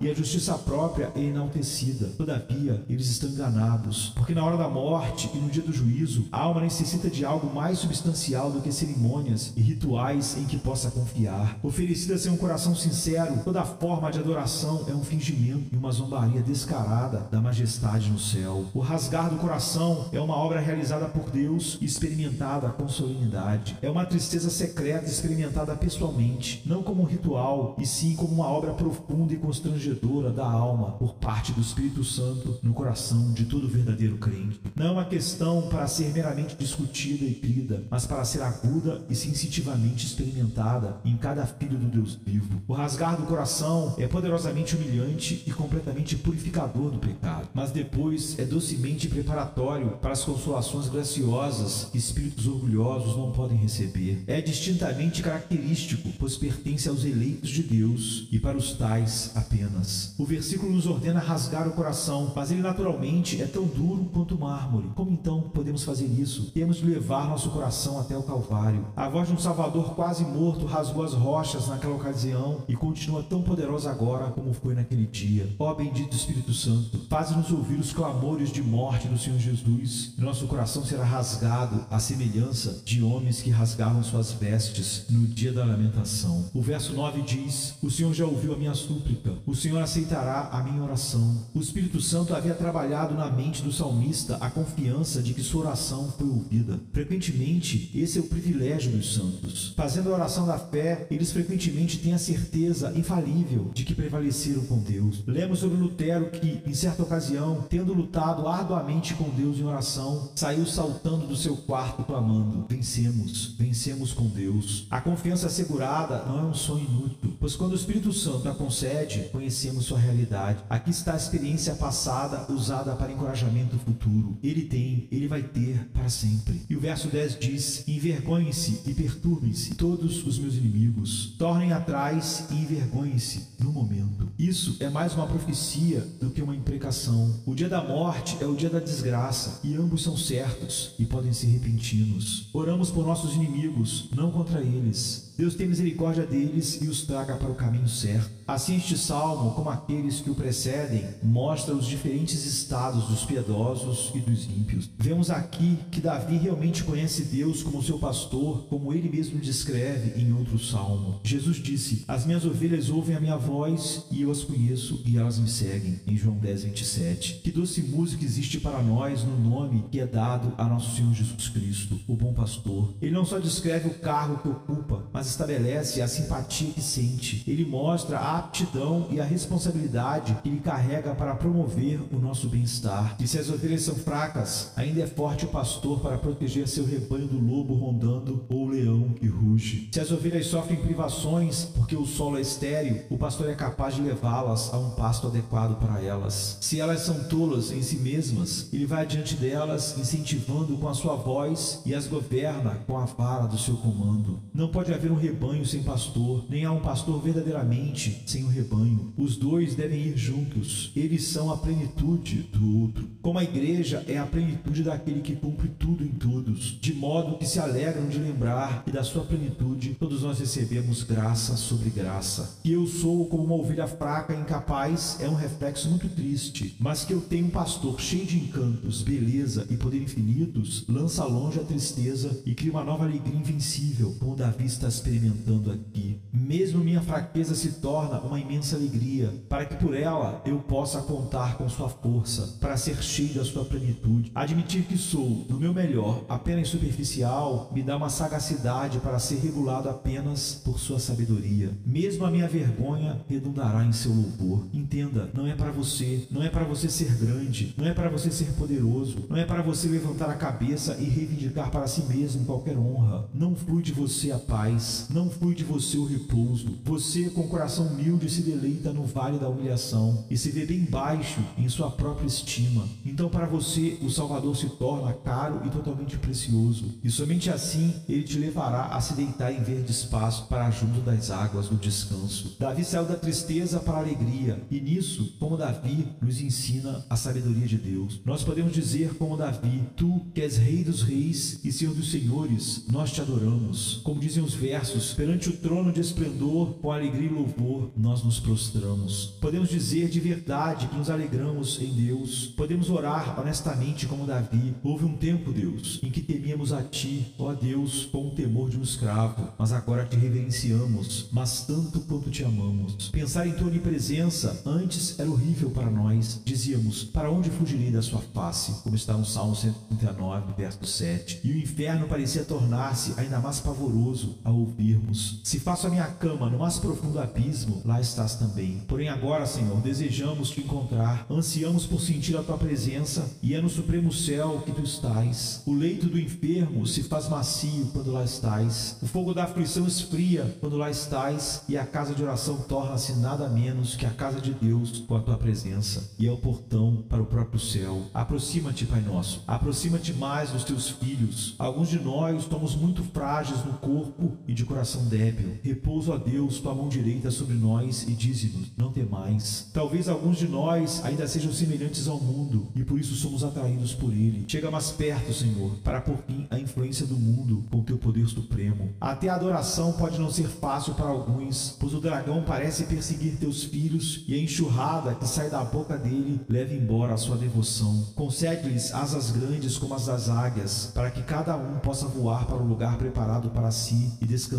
e 0.00 0.10
a 0.10 0.14
justiça 0.14 0.54
própria 0.54 1.10
é 1.14 1.20
enaltecida. 1.20 2.06
Todavia, 2.16 2.84
eles 2.88 3.08
estão 3.08 3.30
enganados, 3.30 4.12
porque 4.14 4.34
na 4.34 4.44
hora 4.44 4.56
da 4.56 4.68
morte 4.68 5.30
e 5.34 5.38
no 5.38 5.48
dia 5.48 5.62
do 5.62 5.72
juízo, 5.72 6.26
a 6.30 6.40
alma 6.40 6.60
necessita 6.60 7.08
de 7.08 7.24
algo 7.24 7.52
mais 7.54 7.78
substancial 7.78 8.50
do 8.50 8.60
que 8.60 8.72
cerimônias 8.72 9.52
e 9.56 9.60
rituais 9.60 10.36
em 10.36 10.44
que 10.44 10.58
possa 10.58 10.90
confiar. 10.90 11.58
Oferecida 11.62 12.18
sem 12.18 12.30
um 12.30 12.36
coração 12.36 12.74
sincero, 12.74 13.40
toda 13.44 13.64
forma 13.64 14.10
de 14.10 14.18
adoração 14.18 14.84
é 14.88 14.94
um 14.94 15.02
fingimento 15.02 15.66
e 15.72 15.76
uma 15.76 15.90
zombaria 15.90 16.42
descarada 16.42 17.26
da 17.30 17.40
majestade 17.40 18.10
no 18.10 18.18
céu. 18.18 18.64
O 18.74 18.80
rasgar 18.80 19.30
do 19.30 19.36
coração 19.36 20.08
é 20.12 20.20
uma 20.20 20.36
obra 20.36 20.60
realizada 20.60 21.06
por 21.06 21.30
Deus 21.30 21.78
e 21.80 21.84
experimentada 21.84 22.68
com 22.68 22.88
solenidade. 22.88 23.76
É 23.80 23.90
uma 23.90 24.04
tristeza 24.04 24.50
secreta 24.50 25.06
experimentada 25.06 25.74
pessoalmente, 25.74 26.62
não 26.66 26.82
como 26.82 27.02
um 27.02 27.06
ritual, 27.06 27.74
e 27.78 27.86
sim 27.86 28.14
como 28.14 28.34
uma 28.34 28.46
obra 28.46 28.72
profunda 28.72 29.29
e 29.34 29.38
constrangedora 29.38 30.30
da 30.30 30.44
alma 30.44 30.92
por 30.92 31.14
parte 31.14 31.52
do 31.52 31.60
Espírito 31.60 32.02
Santo 32.04 32.58
no 32.62 32.72
coração 32.72 33.32
de 33.32 33.44
todo 33.44 33.68
verdadeiro 33.68 34.16
crente. 34.18 34.60
Não 34.74 34.86
é 34.86 34.90
uma 34.90 35.04
questão 35.04 35.68
para 35.68 35.86
ser 35.86 36.12
meramente 36.12 36.56
discutida 36.56 37.24
e 37.24 37.34
crida, 37.34 37.84
mas 37.90 38.06
para 38.06 38.24
ser 38.24 38.42
aguda 38.42 39.02
e 39.08 39.14
sensitivamente 39.14 40.06
experimentada 40.06 41.00
em 41.04 41.16
cada 41.16 41.46
filho 41.46 41.78
do 41.78 41.86
Deus 41.86 42.18
vivo. 42.24 42.62
O 42.66 42.72
rasgar 42.72 43.16
do 43.16 43.26
coração 43.26 43.94
é 43.98 44.06
poderosamente 44.06 44.76
humilhante 44.76 45.42
e 45.46 45.52
completamente 45.52 46.16
purificador 46.16 46.90
do 46.90 46.98
pecado, 46.98 47.48
mas 47.54 47.70
depois 47.70 48.38
é 48.38 48.44
docemente 48.44 49.08
preparatório 49.08 49.90
para 50.00 50.12
as 50.12 50.24
consolações 50.24 50.88
graciosas 50.88 51.88
que 51.90 51.98
espíritos 51.98 52.46
orgulhosos 52.46 53.16
não 53.16 53.32
podem 53.32 53.56
receber. 53.56 54.24
É 54.26 54.40
distintamente 54.40 55.22
característico, 55.22 56.10
pois 56.18 56.36
pertence 56.36 56.88
aos 56.88 57.04
eleitos 57.04 57.50
de 57.50 57.62
Deus 57.62 58.28
e 58.30 58.38
para 58.38 58.56
os 58.56 58.72
tais 58.72 59.19
apenas. 59.34 60.14
O 60.18 60.24
versículo 60.24 60.72
nos 60.72 60.86
ordena 60.86 61.20
rasgar 61.20 61.66
o 61.68 61.72
coração, 61.72 62.32
mas 62.34 62.50
ele 62.50 62.62
naturalmente 62.62 63.40
é 63.40 63.46
tão 63.46 63.64
duro 63.64 64.10
quanto 64.12 64.38
mármore. 64.38 64.90
Como 64.94 65.10
então 65.10 65.42
podemos 65.54 65.84
fazer 65.84 66.06
isso? 66.06 66.50
Temos 66.52 66.76
de 66.76 66.86
levar 66.86 67.28
nosso 67.28 67.50
coração 67.50 67.98
até 67.98 68.16
o 68.16 68.22
Calvário. 68.22 68.86
A 68.96 69.08
voz 69.08 69.28
de 69.28 69.34
um 69.34 69.38
Salvador 69.38 69.94
quase 69.94 70.24
morto 70.24 70.66
rasgou 70.66 71.04
as 71.04 71.12
rochas 71.12 71.68
naquela 71.68 71.94
ocasião 71.94 72.62
e 72.68 72.74
continua 72.74 73.22
tão 73.22 73.42
poderosa 73.42 73.90
agora 73.90 74.30
como 74.30 74.52
foi 74.52 74.74
naquele 74.74 75.06
dia. 75.06 75.48
Ó 75.58 75.74
bendito 75.74 76.16
Espírito 76.16 76.52
Santo, 76.52 77.00
faz-nos 77.08 77.50
ouvir 77.50 77.78
os 77.78 77.92
clamores 77.92 78.52
de 78.52 78.62
morte 78.62 79.08
do 79.08 79.18
Senhor 79.18 79.38
Jesus, 79.38 80.14
nosso 80.18 80.46
coração 80.46 80.84
será 80.84 81.04
rasgado 81.04 81.84
à 81.90 81.98
semelhança 81.98 82.82
de 82.84 83.02
homens 83.02 83.40
que 83.40 83.50
rasgavam 83.50 84.02
suas 84.02 84.32
vestes 84.32 85.06
no 85.08 85.26
dia 85.26 85.52
da 85.52 85.64
lamentação. 85.64 86.48
O 86.54 86.60
verso 86.60 86.92
9 86.92 87.22
diz: 87.22 87.74
O 87.82 87.90
Senhor 87.90 88.12
já 88.12 88.24
ouviu 88.24 88.54
a 88.54 88.56
minha 88.56 88.74
súplica, 88.74 89.09
o 89.46 89.54
Senhor 89.54 89.82
aceitará 89.82 90.48
a 90.52 90.62
minha 90.62 90.82
oração. 90.82 91.36
O 91.54 91.60
Espírito 91.60 92.00
Santo 92.00 92.34
havia 92.34 92.54
trabalhado 92.54 93.14
na 93.14 93.30
mente 93.30 93.62
do 93.62 93.72
salmista 93.72 94.36
a 94.40 94.50
confiança 94.50 95.22
de 95.22 95.34
que 95.34 95.42
sua 95.42 95.62
oração 95.62 96.12
foi 96.16 96.28
ouvida. 96.28 96.78
Frequentemente, 96.92 97.90
esse 97.94 98.18
é 98.18 98.20
o 98.20 98.26
privilégio 98.26 98.92
dos 98.92 99.14
santos. 99.14 99.72
Fazendo 99.76 100.10
a 100.10 100.14
oração 100.14 100.46
da 100.46 100.58
fé, 100.58 101.06
eles 101.10 101.32
frequentemente 101.32 101.98
têm 101.98 102.12
a 102.12 102.18
certeza 102.18 102.92
infalível 102.96 103.70
de 103.74 103.84
que 103.84 103.94
prevaleceram 103.94 104.64
com 104.66 104.78
Deus. 104.78 105.22
Lemos 105.26 105.60
sobre 105.60 105.76
Lutero 105.76 106.30
que, 106.30 106.60
em 106.66 106.74
certa 106.74 107.02
ocasião, 107.02 107.64
tendo 107.68 107.92
lutado 107.92 108.46
arduamente 108.46 109.14
com 109.14 109.28
Deus 109.30 109.58
em 109.58 109.64
oração, 109.64 110.30
saiu 110.34 110.66
saltando 110.66 111.26
do 111.26 111.36
seu 111.36 111.56
quarto 111.56 112.04
clamando: 112.04 112.66
Vencemos, 112.68 113.54
vencemos 113.58 114.12
com 114.12 114.26
Deus. 114.26 114.86
A 114.90 115.00
confiança 115.00 115.46
assegurada 115.46 116.24
não 116.26 116.38
é 116.38 116.42
um 116.42 116.54
sonho 116.54 116.84
inútil, 116.84 117.36
pois 117.38 117.56
quando 117.56 117.72
o 117.72 117.76
Espírito 117.76 118.12
Santo 118.12 118.48
a 118.48 118.54
concede, 118.54 118.99
conhecemos 119.32 119.86
sua 119.86 119.98
realidade. 119.98 120.62
Aqui 120.68 120.90
está 120.90 121.14
a 121.14 121.16
experiência 121.16 121.74
passada 121.74 122.50
usada 122.52 122.94
para 122.94 123.12
encorajamento 123.12 123.78
futuro. 123.78 124.38
Ele 124.42 124.62
tem, 124.62 125.08
ele 125.10 125.28
vai 125.28 125.42
ter 125.42 125.88
para 125.92 126.08
sempre. 126.08 126.62
E 126.68 126.76
o 126.76 126.80
verso 126.80 127.08
10 127.08 127.38
diz: 127.38 127.88
Envergonhem-se 127.88 128.82
e 128.86 128.94
perturbem-se 128.94 129.74
todos 129.74 130.26
os 130.26 130.38
meus 130.38 130.54
inimigos, 130.54 131.34
tornem 131.38 131.72
atrás 131.72 132.46
e 132.50 132.54
envergonhem-se 132.54 133.46
no 133.58 133.72
momento. 133.72 134.28
Isso 134.38 134.76
é 134.80 134.88
mais 134.88 135.14
uma 135.14 135.26
profecia 135.26 136.00
do 136.20 136.30
que 136.30 136.42
uma 136.42 136.54
imprecação. 136.54 137.40
O 137.46 137.54
dia 137.54 137.68
da 137.68 137.82
morte 137.82 138.36
é 138.40 138.46
o 138.46 138.54
dia 138.54 138.70
da 138.70 138.80
desgraça, 138.80 139.60
e 139.62 139.74
ambos 139.74 140.02
são 140.02 140.16
certos 140.16 140.94
e 140.98 141.04
podem 141.04 141.32
ser 141.32 141.46
repentinos. 141.46 142.48
Oramos 142.52 142.90
por 142.90 143.06
nossos 143.06 143.34
inimigos, 143.34 144.08
não 144.14 144.30
contra 144.30 144.60
eles. 144.60 145.29
Deus 145.40 145.54
tem 145.54 145.66
misericórdia 145.66 146.26
deles 146.26 146.82
e 146.82 146.86
os 146.86 147.00
traga 147.00 147.34
para 147.34 147.50
o 147.50 147.54
caminho 147.54 147.88
certo. 147.88 148.40
Assim, 148.46 148.76
este 148.76 148.98
salmo, 148.98 149.52
como 149.52 149.70
aqueles 149.70 150.20
que 150.20 150.28
o 150.28 150.34
precedem, 150.34 151.04
mostra 151.22 151.72
os 151.72 151.86
diferentes 151.86 152.44
estados 152.44 153.06
dos 153.06 153.24
piedosos 153.24 154.10
e 154.14 154.18
dos 154.18 154.44
ímpios. 154.44 154.90
Vemos 154.98 155.30
aqui 155.30 155.78
que 155.90 156.00
Davi 156.00 156.36
realmente 156.36 156.84
conhece 156.84 157.22
Deus 157.22 157.62
como 157.62 157.82
seu 157.82 157.98
pastor, 157.98 158.66
como 158.68 158.92
ele 158.92 159.08
mesmo 159.08 159.38
descreve 159.38 160.20
em 160.20 160.30
outro 160.32 160.58
salmo. 160.58 161.20
Jesus 161.22 161.56
disse: 161.56 162.04
As 162.06 162.26
minhas 162.26 162.44
ovelhas 162.44 162.90
ouvem 162.90 163.16
a 163.16 163.20
minha 163.20 163.36
voz 163.36 164.04
e 164.10 164.22
eu 164.22 164.32
as 164.32 164.42
conheço 164.42 165.00
e 165.06 165.16
elas 165.16 165.38
me 165.38 165.48
seguem. 165.48 166.00
Em 166.06 166.16
João 166.16 166.36
10, 166.36 166.64
27. 166.64 167.40
Que 167.44 167.52
doce 167.52 167.80
música 167.82 168.24
existe 168.24 168.58
para 168.58 168.82
nós 168.82 169.22
no 169.22 169.38
nome 169.38 169.84
que 169.90 170.00
é 170.00 170.06
dado 170.06 170.52
a 170.58 170.64
nosso 170.64 170.96
Senhor 170.96 171.14
Jesus 171.14 171.48
Cristo, 171.48 171.98
o 172.06 172.14
bom 172.14 172.34
pastor. 172.34 172.92
Ele 173.00 173.14
não 173.14 173.24
só 173.24 173.38
descreve 173.38 173.88
o 173.88 173.94
cargo 173.94 174.38
que 174.38 174.48
ocupa, 174.48 175.08
mas 175.12 175.29
estabelece 175.30 176.02
a 176.02 176.08
simpatia 176.08 176.72
que 176.72 176.82
sente. 176.82 177.42
Ele 177.46 177.64
mostra 177.64 178.18
a 178.18 178.38
aptidão 178.38 179.06
e 179.10 179.20
a 179.20 179.24
responsabilidade 179.24 180.36
que 180.42 180.48
ele 180.48 180.60
carrega 180.60 181.14
para 181.14 181.34
promover 181.34 182.00
o 182.12 182.18
nosso 182.18 182.48
bem-estar. 182.48 183.16
E 183.18 183.26
se 183.26 183.38
as 183.38 183.48
ovelhas 183.48 183.82
são 183.82 183.94
fracas, 183.94 184.72
ainda 184.76 185.00
é 185.00 185.06
forte 185.06 185.44
o 185.44 185.48
pastor 185.48 186.00
para 186.00 186.18
proteger 186.18 186.68
seu 186.68 186.84
rebanho 186.84 187.26
do 187.26 187.38
lobo 187.38 187.74
rondando 187.74 188.44
ou 188.48 188.68
leão 188.68 189.10
que 189.10 189.26
ruge. 189.26 189.88
Se 189.92 190.00
as 190.00 190.10
ovelhas 190.10 190.46
sofrem 190.46 190.80
privações 190.80 191.64
porque 191.64 191.96
o 191.96 192.06
solo 192.06 192.38
é 192.38 192.40
estéril, 192.40 193.02
o 193.08 193.16
pastor 193.16 193.48
é 193.48 193.54
capaz 193.54 193.94
de 193.94 194.02
levá-las 194.02 194.72
a 194.72 194.78
um 194.78 194.90
pasto 194.90 195.26
adequado 195.28 195.78
para 195.78 196.02
elas. 196.02 196.58
Se 196.60 196.80
elas 196.80 197.00
são 197.00 197.24
tolas 197.24 197.70
em 197.70 197.82
si 197.82 197.96
mesmas, 197.96 198.68
ele 198.72 198.86
vai 198.86 199.02
adiante 199.02 199.34
delas, 199.34 199.96
incentivando 199.98 200.76
com 200.76 200.88
a 200.88 200.94
sua 200.94 201.16
voz 201.16 201.80
e 201.86 201.94
as 201.94 202.06
governa 202.06 202.80
com 202.86 202.98
a 202.98 203.04
vara 203.04 203.46
do 203.46 203.58
seu 203.58 203.76
comando. 203.76 204.40
Não 204.52 204.68
pode 204.68 204.92
haver 204.92 205.10
um 205.10 205.16
rebanho 205.20 205.64
sem 205.64 205.82
pastor, 205.82 206.44
nem 206.48 206.64
há 206.64 206.72
um 206.72 206.80
pastor 206.80 207.20
verdadeiramente 207.22 208.22
sem 208.26 208.44
um 208.44 208.48
rebanho. 208.48 209.12
Os 209.16 209.36
dois 209.36 209.74
devem 209.74 210.00
ir 210.00 210.16
juntos. 210.16 210.90
Eles 210.96 211.24
são 211.24 211.50
a 211.50 211.56
plenitude 211.56 212.48
do 212.52 212.80
outro. 212.80 213.08
Como 213.22 213.38
a 213.38 213.44
igreja 213.44 214.04
é 214.08 214.18
a 214.18 214.26
plenitude 214.26 214.82
daquele 214.82 215.20
que 215.20 215.36
cumpre 215.36 215.68
tudo 215.68 216.02
em 216.02 216.08
todos, 216.08 216.78
de 216.80 216.94
modo 216.94 217.36
que 217.36 217.46
se 217.46 217.60
alegram 217.60 218.08
de 218.08 218.18
lembrar 218.18 218.84
que 218.84 218.90
da 218.90 219.04
sua 219.04 219.24
plenitude 219.24 219.96
todos 219.98 220.22
nós 220.22 220.38
recebemos 220.38 221.02
graça 221.02 221.56
sobre 221.56 221.90
graça. 221.90 222.58
Que 222.62 222.72
eu 222.72 222.86
sou 222.86 223.26
como 223.26 223.44
uma 223.44 223.54
ovelha 223.54 223.86
fraca 223.86 224.34
e 224.34 224.40
incapaz 224.40 225.18
é 225.20 225.28
um 225.28 225.34
reflexo 225.34 225.88
muito 225.90 226.08
triste, 226.08 226.76
mas 226.78 227.04
que 227.04 227.12
eu 227.12 227.20
tenho 227.20 227.46
um 227.46 227.50
pastor 227.50 228.00
cheio 228.00 228.24
de 228.24 228.38
encantos, 228.38 229.02
beleza 229.02 229.66
e 229.70 229.76
poder 229.76 230.02
infinitos, 230.02 230.84
lança 230.88 231.24
longe 231.24 231.60
a 231.60 231.64
tristeza 231.64 232.42
e 232.46 232.54
cria 232.54 232.72
uma 232.72 232.84
nova 232.84 233.04
alegria 233.04 233.38
invencível, 233.38 234.16
como 234.18 234.36
Davi 234.36 234.64
está 234.64 234.88
experimentando 235.00 235.72
aqui. 235.72 236.20
Mesmo 236.32 236.84
minha 236.84 237.00
fraqueza 237.00 237.54
se 237.54 237.72
torna 237.72 238.20
uma 238.20 238.38
imensa 238.38 238.76
alegria, 238.76 239.32
para 239.48 239.64
que 239.64 239.76
por 239.76 239.94
ela 239.96 240.42
eu 240.44 240.58
possa 240.58 241.00
contar 241.00 241.56
com 241.56 241.68
sua 241.68 241.88
força, 241.88 242.58
para 242.60 242.76
ser 242.76 243.02
cheio 243.02 243.34
da 243.34 243.44
sua 243.44 243.64
plenitude. 243.64 244.30
Admitir 244.34 244.82
que 244.82 244.98
sou, 244.98 245.46
no 245.48 245.58
meu 245.58 245.72
melhor, 245.72 246.24
apenas 246.28 246.68
superficial, 246.68 247.70
me 247.74 247.82
dá 247.82 247.96
uma 247.96 248.10
sagacidade 248.10 248.98
para 248.98 249.18
ser 249.18 249.36
regulado 249.36 249.88
apenas 249.88 250.60
por 250.64 250.78
sua 250.78 250.98
sabedoria. 250.98 251.70
Mesmo 251.84 252.24
a 252.24 252.30
minha 252.30 252.48
vergonha 252.48 253.20
redundará 253.28 253.84
em 253.84 253.92
seu 253.92 254.12
louvor. 254.12 254.66
Entenda, 254.72 255.30
não 255.32 255.46
é 255.46 255.54
para 255.54 255.70
você, 255.70 256.26
não 256.30 256.42
é 256.42 256.48
para 256.48 256.64
você 256.64 256.88
ser 256.88 257.14
grande, 257.16 257.74
não 257.76 257.86
é 257.86 257.94
para 257.94 258.08
você 258.08 258.30
ser 258.30 258.52
poderoso, 258.52 259.26
não 259.28 259.36
é 259.36 259.44
para 259.44 259.62
você 259.62 259.88
levantar 259.88 260.28
a 260.28 260.34
cabeça 260.34 260.96
e 261.00 261.04
reivindicar 261.04 261.70
para 261.70 261.86
si 261.86 262.02
mesmo 262.02 262.44
qualquer 262.44 262.76
honra. 262.76 263.28
Não 263.32 263.54
flui 263.54 263.82
de 263.82 263.92
você 263.92 264.30
a 264.30 264.38
paz, 264.38 264.89
não 265.10 265.30
flui 265.30 265.54
de 265.54 265.64
você 265.64 265.96
o 265.96 266.04
repouso. 266.04 266.78
Você, 266.84 267.30
com 267.30 267.48
coração 267.48 267.86
humilde, 267.86 268.30
se 268.30 268.42
deleita 268.42 268.92
no 268.92 269.04
vale 269.04 269.38
da 269.38 269.48
humilhação 269.48 270.24
e 270.30 270.36
se 270.36 270.50
vê 270.50 270.64
bem 270.66 270.84
baixo 270.84 271.40
em 271.56 271.68
sua 271.68 271.90
própria 271.90 272.26
estima. 272.26 272.86
Então, 273.04 273.28
para 273.28 273.46
você, 273.46 273.98
o 274.02 274.10
Salvador 274.10 274.56
se 274.56 274.68
torna 274.70 275.12
caro 275.12 275.62
e 275.66 275.70
totalmente 275.70 276.18
precioso, 276.18 276.86
e 277.02 277.10
somente 277.10 277.50
assim 277.50 277.94
ele 278.08 278.22
te 278.22 278.38
levará 278.38 278.86
a 278.86 279.00
se 279.00 279.14
deitar 279.14 279.52
em 279.52 279.62
verde 279.62 279.90
espaço 279.90 280.46
para 280.46 280.70
junto 280.70 281.00
das 281.00 281.30
águas 281.30 281.68
do 281.68 281.76
descanso. 281.76 282.56
Davi 282.58 282.84
saiu 282.84 283.04
da 283.04 283.16
tristeza 283.16 283.80
para 283.80 283.98
a 283.98 284.00
alegria, 284.00 284.62
e 284.70 284.80
nisso, 284.80 285.36
como 285.38 285.56
Davi, 285.56 286.06
nos 286.20 286.40
ensina 286.40 287.04
a 287.08 287.16
sabedoria 287.16 287.66
de 287.66 287.76
Deus. 287.76 288.20
Nós 288.24 288.42
podemos 288.42 288.72
dizer, 288.72 289.14
como 289.14 289.36
Davi, 289.36 289.82
tu 289.96 290.20
que 290.34 290.40
és 290.40 290.56
rei 290.56 290.84
dos 290.84 291.02
reis 291.02 291.60
e 291.64 291.72
senhor 291.72 291.94
dos 291.94 292.10
senhores, 292.10 292.84
nós 292.90 293.12
te 293.12 293.20
adoramos. 293.20 294.00
Como 294.02 294.20
dizem 294.20 294.42
os 294.42 294.54
versos, 294.54 294.79
perante 295.14 295.50
o 295.50 295.56
trono 295.56 295.92
de 295.92 296.00
esplendor, 296.00 296.74
com 296.80 296.90
alegria 296.90 297.28
e 297.28 297.32
louvor, 297.32 297.90
nós 297.96 298.22
nos 298.22 298.40
prostramos. 298.40 299.34
Podemos 299.40 299.68
dizer 299.68 300.08
de 300.08 300.18
verdade 300.20 300.86
que 300.86 300.96
nos 300.96 301.10
alegramos 301.10 301.80
em 301.80 301.92
Deus. 301.92 302.46
Podemos 302.56 302.88
orar 302.88 303.38
honestamente 303.38 304.06
como 304.06 304.26
Davi. 304.26 304.74
Houve 304.82 305.04
um 305.04 305.16
tempo, 305.16 305.52
Deus, 305.52 306.00
em 306.02 306.10
que 306.10 306.22
temíamos 306.22 306.72
a 306.72 306.82
Ti, 306.82 307.34
ó 307.38 307.52
Deus, 307.52 308.06
com 308.06 308.28
o 308.28 308.30
temor 308.30 308.70
de 308.70 308.78
um 308.78 308.82
escravo, 308.82 309.52
mas 309.58 309.72
agora 309.72 310.06
te 310.06 310.16
reverenciamos, 310.16 311.28
mas 311.30 311.66
tanto 311.66 312.00
quanto 312.00 312.30
te 312.30 312.42
amamos. 312.42 313.08
Pensar 313.10 313.46
em 313.46 313.52
Tua 313.52 313.68
onipresença 313.68 314.62
antes 314.64 315.18
era 315.18 315.30
horrível 315.30 315.70
para 315.70 315.90
nós. 315.90 316.40
Dizíamos, 316.44 317.04
para 317.04 317.30
onde 317.30 317.50
fugirei 317.50 317.90
da 317.90 318.00
Sua 318.00 318.20
face? 318.32 318.82
Como 318.82 318.96
está 318.96 319.12
no 319.14 319.26
Salmo 319.26 319.54
139, 319.54 320.54
verso 320.56 320.86
7. 320.86 321.40
E 321.44 321.52
o 321.52 321.58
inferno 321.58 322.08
parecia 322.08 322.44
tornar-se 322.44 323.12
ainda 323.18 323.38
mais 323.40 323.60
pavoroso 323.60 324.38
ao 324.44 324.69
ouvirmos. 324.70 325.40
Se 325.44 325.58
faço 325.58 325.86
a 325.86 325.90
minha 325.90 326.06
cama 326.06 326.48
no 326.48 326.58
mais 326.58 326.78
profundo 326.78 327.18
abismo, 327.18 327.82
lá 327.84 328.00
estás 328.00 328.36
também. 328.36 328.82
Porém 328.86 329.08
agora, 329.08 329.46
Senhor, 329.46 329.76
desejamos 329.80 330.50
te 330.50 330.60
encontrar, 330.60 331.26
ansiamos 331.28 331.86
por 331.86 332.00
sentir 332.00 332.36
a 332.36 332.42
tua 332.42 332.56
presença, 332.56 333.28
e 333.42 333.54
é 333.54 333.60
no 333.60 333.68
supremo 333.68 334.12
céu 334.12 334.62
que 334.64 334.72
tu 334.72 334.82
estás. 334.82 335.62
O 335.66 335.74
leito 335.74 336.06
do 336.06 336.18
enfermo 336.18 336.86
se 336.86 337.02
faz 337.02 337.28
macio 337.28 337.90
quando 337.92 338.12
lá 338.12 338.24
estás. 338.24 338.96
O 339.02 339.06
fogo 339.06 339.34
da 339.34 339.44
aflição 339.44 339.86
esfria 339.86 340.56
quando 340.60 340.76
lá 340.76 340.90
estás, 340.90 341.62
e 341.68 341.76
a 341.76 341.84
casa 341.84 342.14
de 342.14 342.22
oração 342.22 342.56
torna-se 342.68 343.14
nada 343.14 343.48
menos 343.48 343.96
que 343.96 344.06
a 344.06 344.10
casa 344.10 344.40
de 344.40 344.52
Deus 344.52 345.04
com 345.06 345.16
a 345.16 345.20
tua 345.20 345.36
presença, 345.36 346.10
e 346.18 346.26
é 346.26 346.32
o 346.32 346.36
portão 346.36 347.04
para 347.08 347.22
o 347.22 347.26
próprio 347.26 347.58
céu. 347.58 348.02
Aproxima-te, 348.14 348.86
Pai 348.86 349.00
nosso, 349.00 349.42
aproxima-te 349.46 350.12
mais 350.12 350.50
dos 350.50 350.64
teus 350.64 350.88
filhos. 350.88 351.54
Alguns 351.58 351.88
de 351.88 351.98
nós 351.98 352.44
somos 352.44 352.74
muito 352.74 353.02
frágeis 353.02 353.64
no 353.64 353.74
corpo 353.74 354.36
e 354.46 354.54
de 354.54 354.59
coração 354.64 355.04
débil. 355.06 355.58
Repouso 355.62 356.12
a 356.12 356.16
Deus 356.16 356.58
tua 356.58 356.74
mão 356.74 356.88
direita 356.88 357.30
sobre 357.30 357.54
nós 357.54 358.06
e 358.06 358.12
dize-nos: 358.12 358.70
não 358.76 358.92
temais. 358.92 359.68
Talvez 359.72 360.08
alguns 360.08 360.38
de 360.38 360.46
nós 360.46 361.04
ainda 361.04 361.26
sejam 361.26 361.52
semelhantes 361.52 362.06
ao 362.06 362.20
mundo 362.20 362.68
e 362.74 362.84
por 362.84 362.98
isso 362.98 363.14
somos 363.14 363.42
atraídos 363.42 363.94
por 363.94 364.12
ele. 364.12 364.44
Chega 364.46 364.70
mais 364.70 364.90
perto, 364.90 365.32
Senhor, 365.32 365.72
para 365.82 366.00
por 366.00 366.16
fim 366.26 366.46
a 366.50 366.58
influência 366.58 367.06
do 367.06 367.16
mundo 367.16 367.64
com 367.70 367.82
teu 367.82 367.98
poder 367.98 368.26
supremo. 368.26 368.90
Até 369.00 369.28
a 369.28 369.34
adoração 369.34 369.92
pode 369.92 370.18
não 370.18 370.30
ser 370.30 370.48
fácil 370.48 370.94
para 370.94 371.06
alguns, 371.06 371.76
pois 371.78 371.94
o 371.94 372.00
dragão 372.00 372.42
parece 372.42 372.84
perseguir 372.84 373.36
teus 373.36 373.64
filhos 373.64 374.24
e 374.28 374.34
a 374.34 374.38
enxurrada 374.38 375.14
que 375.14 375.26
sai 375.26 375.48
da 375.48 375.64
boca 375.64 375.96
dele 375.96 376.40
leva 376.48 376.74
embora 376.74 377.14
a 377.14 377.18
sua 377.18 377.36
devoção. 377.36 378.06
Concede-lhes 378.14 378.92
asas 378.92 379.30
grandes 379.30 379.78
como 379.78 379.94
as 379.94 380.06
das 380.06 380.28
águias, 380.28 380.90
para 380.94 381.10
que 381.10 381.22
cada 381.22 381.56
um 381.56 381.78
possa 381.78 382.06
voar 382.06 382.46
para 382.46 382.56
o 382.56 382.66
lugar 382.66 382.98
preparado 382.98 383.50
para 383.50 383.70
si 383.70 384.12
e 384.20 384.26
descansar 384.26 384.49